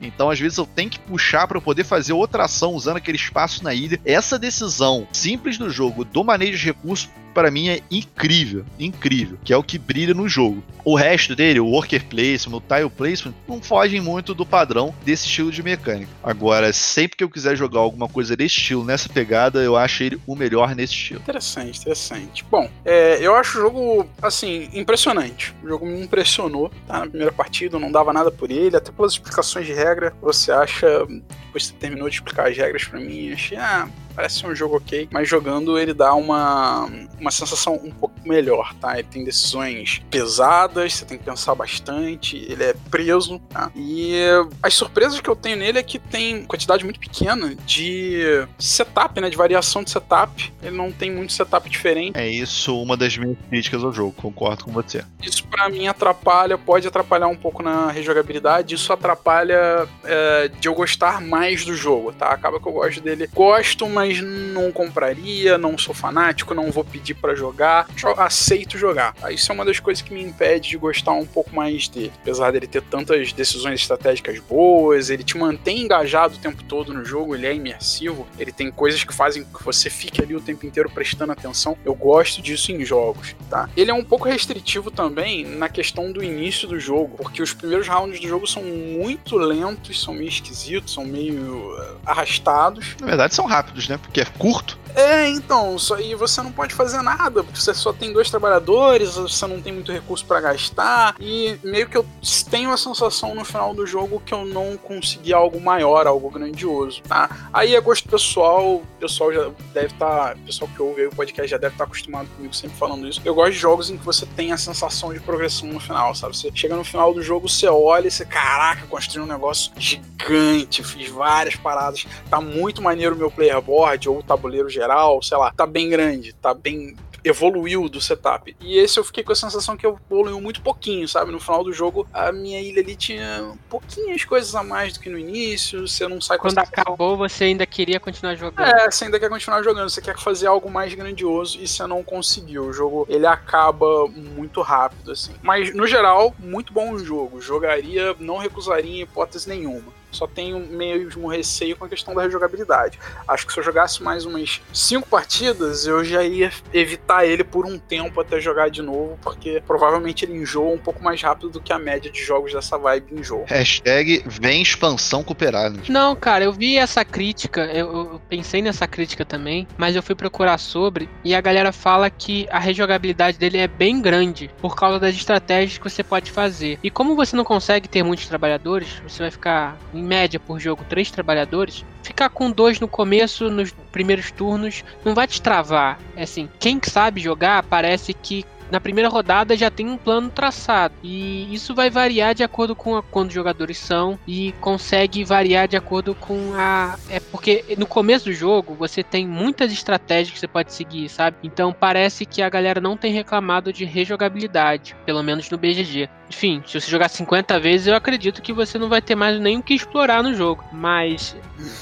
[0.00, 3.64] Então, às vezes, eu tenho que puxar para poder fazer outra ação usando aquele espaço
[3.64, 4.00] na ilha.
[4.04, 9.52] Essa decisão simples do jogo, do manejo de recursos, para mim é incrível, incrível, que
[9.52, 10.62] é o que brilha no jogo.
[10.84, 15.26] O resto dele, o worker placement, o tile placement, não fogem muito do padrão desse
[15.26, 16.10] estilo de mecânica.
[16.22, 20.20] Agora, sempre que eu quiser jogar alguma coisa desse estilo, nessa pegada, eu acho ele
[20.26, 21.20] o melhor nesse estilo.
[21.20, 22.44] Interessante, interessante.
[22.50, 25.54] Bom, é, eu acho o jogo, assim, impressionante.
[25.62, 27.00] O jogo me impressionou, tá?
[27.00, 30.14] Na primeira partida, não dava nada por ele, até pelas explicações de regra.
[30.22, 31.06] Você acha,
[31.48, 33.88] depois você terminou de explicar as regras pra mim, achei, ah,
[34.18, 35.08] parece ser um jogo ok.
[35.12, 36.90] Mas jogando, ele dá uma,
[37.20, 38.98] uma sensação um pouco melhor, tá?
[38.98, 43.70] Ele tem decisões pesadas, você tem que pensar bastante, ele é preso, tá?
[43.76, 44.16] E
[44.60, 49.30] as surpresas que eu tenho nele é que tem quantidade muito pequena de setup, né?
[49.30, 50.52] De variação de setup.
[50.60, 52.18] Ele não tem muito setup diferente.
[52.18, 55.04] É isso uma das minhas críticas ao jogo, concordo com você.
[55.22, 58.74] Isso pra mim atrapalha, pode atrapalhar um pouco na rejogabilidade.
[58.74, 62.28] Isso atrapalha é, de eu gostar mais do jogo, tá?
[62.30, 63.28] Acaba que eu gosto dele.
[63.32, 67.86] Gosto, mas não compraria, não sou fanático, não vou pedir pra jogar.
[67.96, 69.14] Jo- aceito jogar.
[69.14, 69.30] tá?
[69.30, 72.12] Isso é uma das coisas que me impede de gostar um pouco mais dele.
[72.22, 77.04] Apesar dele ter tantas decisões estratégicas boas, ele te mantém engajado o tempo todo no
[77.04, 80.66] jogo, ele é imersivo, ele tem coisas que fazem que você fique ali o tempo
[80.66, 81.76] inteiro prestando atenção.
[81.84, 83.68] Eu gosto disso em jogos, tá?
[83.76, 87.86] Ele é um pouco restritivo também na questão do início do jogo, porque os primeiros
[87.88, 92.96] rounds do jogo são muito lentos, são meio esquisitos, são meio eh, arrastados.
[93.00, 93.98] Na verdade, são rápidos, né?
[93.98, 94.78] Porque é curto.
[94.94, 99.14] É, então, só, e você não pode fazer nada, porque você só tem dois trabalhadores,
[99.14, 102.04] você não tem muito recurso para gastar, e meio que eu
[102.50, 107.02] tenho a sensação no final do jogo que eu não consegui algo maior, algo grandioso,
[107.02, 107.48] tá?
[107.52, 111.10] Aí é gosto pessoal, o pessoal já deve estar, tá, o pessoal que ouve o
[111.10, 113.20] podcast já deve estar tá acostumado comigo sempre falando isso.
[113.24, 116.36] Eu gosto de jogos em que você tem a sensação de progressão no final, sabe?
[116.36, 120.82] Você chega no final do jogo, você olha e você, caraca, construí um negócio gigante,
[120.82, 125.36] fiz várias paradas, tá muito maneiro o meu player board ou o tabuleiro geral, sei
[125.36, 128.56] lá, tá bem grande, tá bem evoluiu do setup.
[128.60, 131.32] E esse eu fiquei com a sensação que evoluiu muito pouquinho, sabe?
[131.32, 135.10] No final do jogo, a minha ilha ali tinha pouquinhas coisas a mais do que
[135.10, 135.86] no início.
[135.86, 138.66] Você não sai Quando acabou, você ainda queria continuar jogando.
[138.66, 139.90] É, você ainda quer continuar jogando.
[139.90, 142.66] Você quer fazer algo mais grandioso e você não conseguiu.
[142.66, 145.34] O jogo ele acaba muito rápido, assim.
[145.42, 147.40] Mas no geral, muito bom o jogo.
[147.40, 152.98] Jogaria, não recusaria em hipótese nenhuma só tenho mesmo receio com a questão da rejogabilidade.
[153.26, 157.66] Acho que se eu jogasse mais umas cinco partidas, eu já ia evitar ele por
[157.66, 161.60] um tempo até jogar de novo, porque provavelmente ele enjoa um pouco mais rápido do
[161.60, 163.44] que a média de jogos dessa vibe enjoa.
[163.46, 165.78] Hashtag vem expansão cooperada.
[165.88, 170.14] Não, cara, eu vi essa crítica, eu, eu, pensei nessa crítica também, mas eu fui
[170.14, 174.98] procurar sobre, e a galera fala que a rejogabilidade dele é bem grande, por causa
[174.98, 176.78] das estratégias que você pode fazer.
[176.82, 180.84] E como você não consegue ter muitos trabalhadores, você vai ficar em média por jogo,
[180.88, 185.98] três trabalhadores, ficar com dois no começo, nos primeiros turnos, não vai te travar.
[186.16, 190.94] É assim, quem sabe jogar parece que na primeira rodada já tem um plano traçado.
[191.02, 195.68] E isso vai variar de acordo com a, quando os jogadores são e consegue variar
[195.68, 196.98] de acordo com a.
[197.08, 201.36] É porque no começo do jogo você tem muitas estratégias que você pode seguir, sabe?
[201.42, 206.08] Então parece que a galera não tem reclamado de rejogabilidade, pelo menos no BGG.
[206.28, 209.56] Enfim, se você jogar 50 vezes, eu acredito que você não vai ter mais nem
[209.56, 210.62] o que explorar no jogo.
[210.72, 211.34] Mas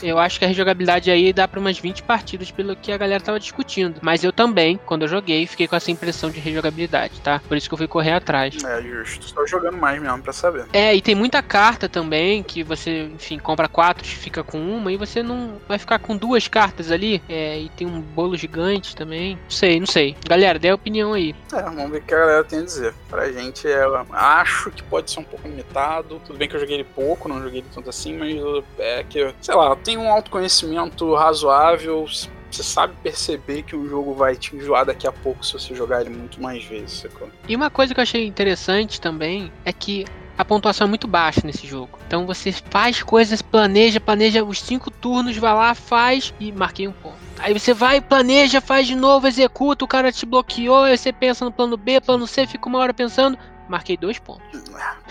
[0.03, 3.23] eu acho que a rejogabilidade aí dá para umas 20 partidas pelo que a galera
[3.23, 3.99] tava discutindo.
[4.03, 6.76] Mas eu também, quando eu joguei, fiquei com essa impressão de rejogabilidade,
[7.23, 7.41] tá?
[7.47, 8.57] Por isso que eu fui correr atrás.
[8.65, 9.29] É, justo.
[9.29, 10.67] Só jogando mais mesmo pra saber.
[10.73, 14.97] É, e tem muita carta também que você, enfim, compra quatro, fica com uma e
[14.97, 17.23] você não vai ficar com duas cartas ali.
[17.29, 19.37] É, e tem um bolo gigante também.
[19.37, 20.17] Não sei, não sei.
[20.27, 21.35] Galera, dê a opinião aí.
[21.53, 22.95] É, vamos ver o que a galera tem a dizer.
[23.09, 26.21] Pra gente é acho que pode ser um pouco limitado.
[26.27, 29.35] Tudo bem que eu joguei ele pouco, não joguei ele tanto assim, mas é que,
[29.41, 32.07] sei lá, tem um autoconhecimento razoável.
[32.51, 36.01] Você sabe perceber que o jogo vai te enjoar daqui a pouco se você jogar
[36.01, 37.01] ele muito mais vezes.
[37.01, 37.29] Sacou?
[37.49, 40.05] E uma coisa que eu achei interessante também é que
[40.39, 41.99] a pontuação é muito baixa nesse jogo.
[42.07, 46.93] Então você faz coisas, planeja, planeja os cinco turnos, vai lá, faz e marquei um
[46.93, 47.17] ponto.
[47.39, 51.45] Aí você vai, planeja, faz de novo, executa, o cara te bloqueou, aí você pensa
[51.45, 53.39] no plano B, plano C, fica uma hora pensando,
[53.69, 54.65] marquei dois pontos.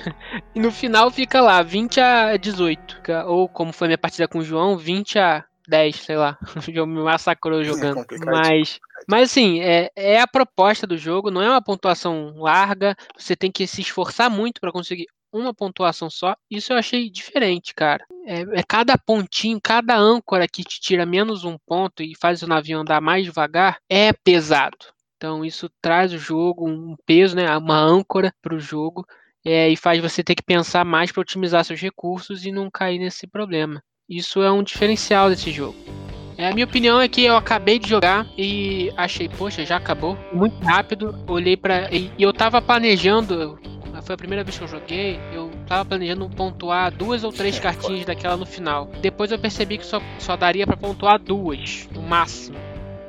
[0.54, 2.98] e no final fica lá, 20 a 18.
[3.28, 6.38] Ou como foi minha partida com o João, 20 a 10, sei lá.
[6.70, 8.06] O João me massacrou jogando.
[8.12, 12.96] É mas, mas assim, é, é a proposta do jogo, não é uma pontuação larga.
[13.18, 16.36] Você tem que se esforçar muito para conseguir uma pontuação só.
[16.50, 18.06] Isso eu achei diferente, cara.
[18.26, 22.48] É, é, cada pontinho, cada âncora que te tira menos um ponto e faz o
[22.48, 24.78] navio andar mais devagar é pesado.
[25.18, 29.06] Então isso traz o jogo um peso, né, uma âncora para o jogo
[29.46, 33.00] é, e faz você ter que pensar mais para otimizar seus recursos e não cair
[33.00, 33.84] nesse problema.
[34.10, 35.76] Isso é um diferencial desse jogo.
[36.38, 40.18] É, a minha opinião é que eu acabei de jogar e achei, poxa, já acabou
[40.34, 41.18] muito rápido.
[41.28, 43.58] Olhei para e, e eu tava planejando
[44.06, 48.06] foi a primeira vez que eu joguei, eu tava planejando pontuar duas ou três cartinhas
[48.06, 48.88] daquela no final.
[49.02, 52.56] Depois eu percebi que só, só daria para pontuar duas, no máximo.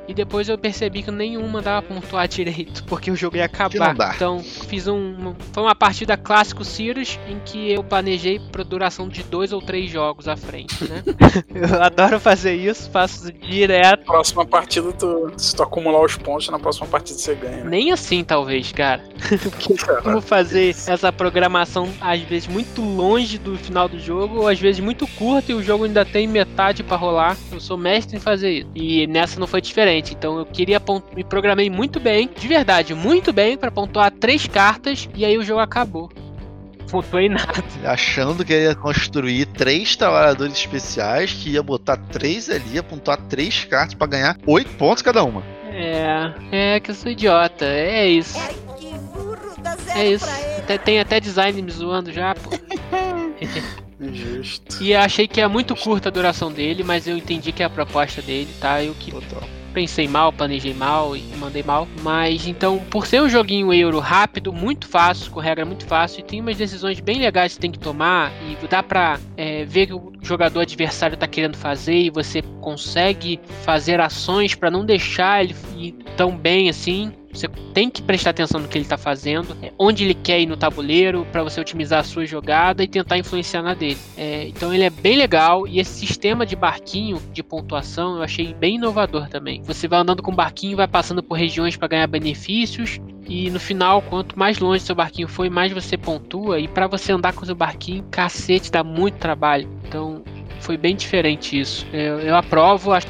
[0.07, 4.15] E depois eu percebi que nenhuma dava pra pontuar direito, porque o jogo ia acabar.
[4.15, 5.35] Então fiz um.
[5.51, 9.91] Foi uma partida clássico Cirrus em que eu planejei pra duração de dois ou três
[9.91, 11.03] jogos à frente, né?
[11.53, 14.05] eu adoro fazer isso, faço direto.
[14.05, 17.57] Próxima partida, tu, se tu acumular os pontos, na próxima partida você ganha.
[17.57, 17.69] Né?
[17.69, 19.03] Nem assim, talvez, cara.
[19.51, 24.59] porque como fazer essa programação, às vezes, muito longe do final do jogo, ou às
[24.59, 27.37] vezes muito curta e o jogo ainda tem metade para rolar.
[27.51, 28.67] Eu sou mestre em fazer isso.
[28.73, 30.13] E nessa não foi diferente diferente.
[30.13, 30.81] Então eu queria
[31.15, 35.43] me programei muito bem, de verdade, muito bem para pontuar três cartas e aí o
[35.43, 36.09] jogo acabou.
[36.89, 37.63] Pontuei nada.
[37.83, 43.65] Achando que ia construir três trabalhadores especiais, que ia botar três ali, ia pontuar três
[43.65, 45.43] cartas para ganhar oito pontos cada uma.
[45.69, 48.37] É, é que eu sou idiota, é isso.
[49.93, 50.25] É isso.
[50.85, 52.51] Tem até design me zoando já, pô.
[53.99, 54.81] Justo.
[54.81, 57.69] E achei que é muito curta a duração dele, mas eu entendi que é a
[57.69, 58.83] proposta dele, tá?
[58.83, 59.11] Eu que.
[59.11, 59.56] Total.
[59.77, 61.87] Pensei mal, planejei mal e mandei mal.
[62.01, 66.23] Mas então, por ser um joguinho euro rápido, muito fácil, com regra muito fácil, e
[66.23, 69.93] tem umas decisões bem legais que tem que tomar, e dá pra é, ver que
[69.93, 75.55] o jogador adversário tá querendo fazer, e você consegue fazer ações para não deixar ele
[75.77, 77.13] ir tão bem assim.
[77.37, 80.47] Você tem que prestar atenção no que ele está fazendo, é, onde ele quer ir
[80.47, 83.97] no tabuleiro, para você otimizar a sua jogada e tentar influenciar na dele.
[84.17, 88.55] É, então ele é bem legal e esse sistema de barquinho de pontuação eu achei
[88.55, 89.61] bem inovador também.
[89.63, 93.59] Você vai andando com o barquinho, vai passando por regiões para ganhar benefícios e no
[93.59, 96.59] final, quanto mais longe seu barquinho foi, mais você pontua.
[96.59, 99.69] E para você andar com seu barquinho, cacete, dá muito trabalho.
[99.85, 100.23] Então
[100.61, 101.85] foi bem diferente isso.
[101.91, 102.93] Eu, eu aprovo.
[102.95, 103.01] É,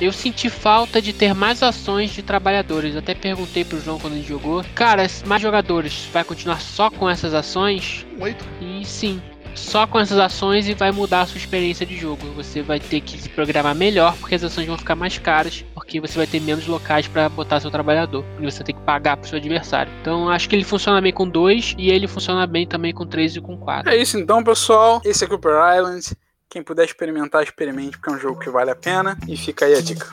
[0.00, 2.96] eu senti falta de ter mais ações de trabalhadores.
[2.96, 4.64] Até perguntei pro João quando ele jogou.
[4.74, 8.06] Cara, mais jogadores, vai continuar só com essas ações?
[8.20, 8.44] Oito.
[8.60, 9.20] E sim,
[9.54, 12.26] só com essas ações e vai mudar a sua experiência de jogo.
[12.34, 16.00] Você vai ter que se programar melhor porque as ações vão ficar mais caras, porque
[16.00, 19.28] você vai ter menos locais para botar seu trabalhador e você tem que pagar pro
[19.28, 19.92] seu adversário.
[20.00, 23.36] Então acho que ele funciona bem com dois e ele funciona bem também com três
[23.36, 23.90] e com quatro.
[23.90, 25.00] É isso então, pessoal.
[25.04, 26.16] Esse é Cooper Island.
[26.52, 29.16] Quem puder experimentar, experimente, porque é um jogo que vale a pena.
[29.26, 30.06] E fica aí a dica.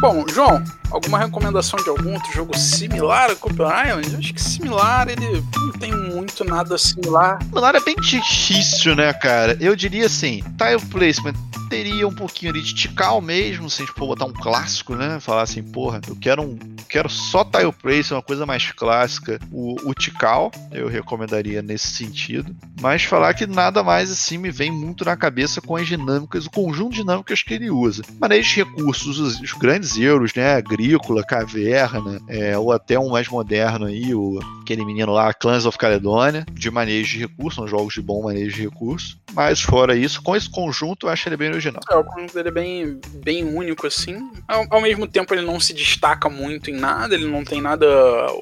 [0.00, 4.16] Bom, João, alguma recomendação de algum outro jogo similar a Cooper Island?
[4.16, 7.42] Acho que similar, ele não tem muito nada similar.
[7.42, 9.56] Similar é bem difícil, né, cara?
[9.60, 11.34] Eu diria assim, tile placement
[11.72, 15.18] teria um pouquinho ali de tical mesmo, se a gente for botar um clássico, né?
[15.20, 16.58] Falar assim, porra, eu quero um.
[16.86, 19.40] Quero só tile place, uma coisa mais clássica.
[19.50, 22.54] O, o tical, eu recomendaria nesse sentido.
[22.78, 26.50] Mas falar que nada mais assim me vem muito na cabeça com as dinâmicas, o
[26.50, 28.02] conjunto de dinâmicas que ele usa.
[28.20, 30.52] Manejo de recursos, os, os grandes euros, né?
[30.82, 35.78] Agrícola, caverna, é, ou até um mais moderno aí, o, aquele menino lá, Clans of
[35.78, 39.16] Caledonia, de manejo de recursos, são jogos de bom manejo de recursos.
[39.32, 41.80] Mas fora isso, com esse conjunto, eu acho ele bem original.
[41.90, 44.18] É, o conjunto dele é bem, bem único, assim.
[44.46, 47.86] Ao, ao, mesmo tempo, ele não se destaca muito em nada, ele não tem nada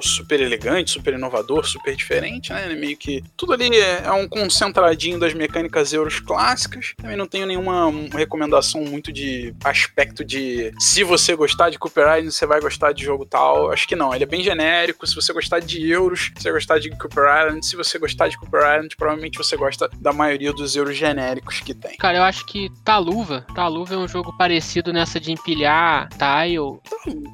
[0.01, 2.65] super elegante, super inovador, super diferente, né?
[2.65, 3.23] Ele meio que.
[3.37, 6.95] Tudo ali é, é um concentradinho das mecânicas euros clássicas.
[6.97, 12.30] Também não tenho nenhuma recomendação muito de aspecto de se você gostar de Cooper Island,
[12.31, 13.71] você vai gostar de jogo tal.
[13.71, 14.15] Acho que não.
[14.15, 15.07] Ele é bem genérico.
[15.07, 17.67] Se você gostar de euros, você vai gostar de Cooper Island.
[17.67, 21.75] Se você gostar de Cooper Island, provavelmente você gosta da maioria dos euros genéricos que
[21.75, 21.97] tem.
[21.97, 26.81] Cara, eu acho que Taluva, Taluva é um jogo parecido nessa de empilhar tile,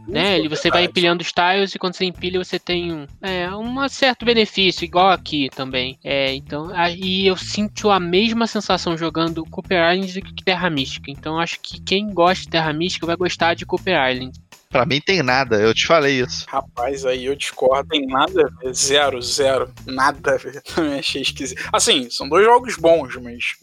[0.08, 0.38] né?
[0.38, 3.88] Ele você vai empilhando os tiles e quando você empilha você tem um, é, um
[3.88, 5.98] certo benefício, igual aqui também.
[6.04, 11.10] É, então, aí eu sinto a mesma sensação jogando Cooper Island do que Terra Mística.
[11.10, 14.32] Então, acho que quem gosta de Terra Mística vai gostar de Cooper Island.
[14.70, 16.46] Pra mim tem nada, eu te falei isso.
[16.48, 18.74] Rapaz, aí eu discordo, tem nada a ver.
[18.74, 19.72] Zero, zero.
[19.86, 20.62] Nada a ver.
[20.74, 21.62] Também achei esquisito.
[21.72, 23.56] Assim, são dois jogos bons, mas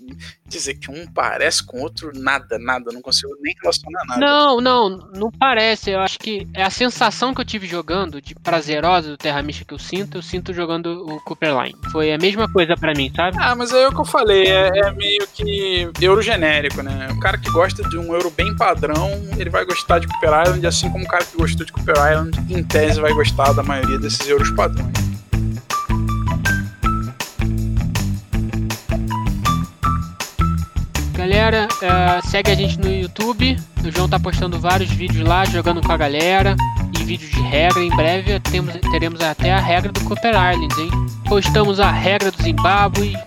[0.46, 2.92] dizer que um parece com o outro, nada, nada.
[2.92, 4.22] Não consigo nem relacionar nada.
[4.22, 5.92] Não, não, não parece.
[5.92, 9.64] Eu acho que é a sensação que eu tive jogando, de prazerosa do Terra Mística
[9.64, 11.78] que eu sinto, eu sinto jogando o Cooper Line.
[11.92, 13.38] Foi a mesma coisa para mim, sabe?
[13.40, 17.08] Ah, mas é o que eu falei, é, é meio que euro genérico, né?
[17.12, 20.68] O cara que gosta de um euro bem padrão, ele vai gostar de Cooper Island,
[20.68, 23.98] assim como o cara que gostou de Cooper Island, em tese, vai gostar da maioria
[23.98, 24.94] desses euros padrões.
[31.14, 33.58] Galera, uh, segue a gente no YouTube.
[33.84, 36.56] O João tá postando vários vídeos lá, jogando com a galera.
[37.00, 37.82] E vídeos de regra.
[37.82, 40.92] Em breve temos, teremos até a regra do Cooper Island, hein?
[41.28, 43.18] Postamos a regra do Zimbábue,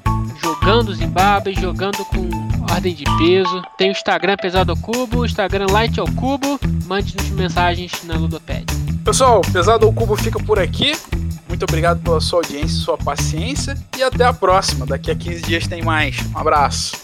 [0.40, 3.62] jogando Zimbábue, jogando com ordem de peso.
[3.76, 6.58] Tem o Instagram Pesado ao Cubo, o Instagram Light ao Cubo.
[6.86, 8.64] Mande-nos mensagens na Ludopad.
[9.04, 10.92] Pessoal, Pesado ao Cubo fica por aqui.
[11.48, 14.84] Muito obrigado pela sua audiência, sua paciência e até a próxima.
[14.84, 16.16] Daqui a 15 dias tem mais.
[16.34, 16.96] Um abraço.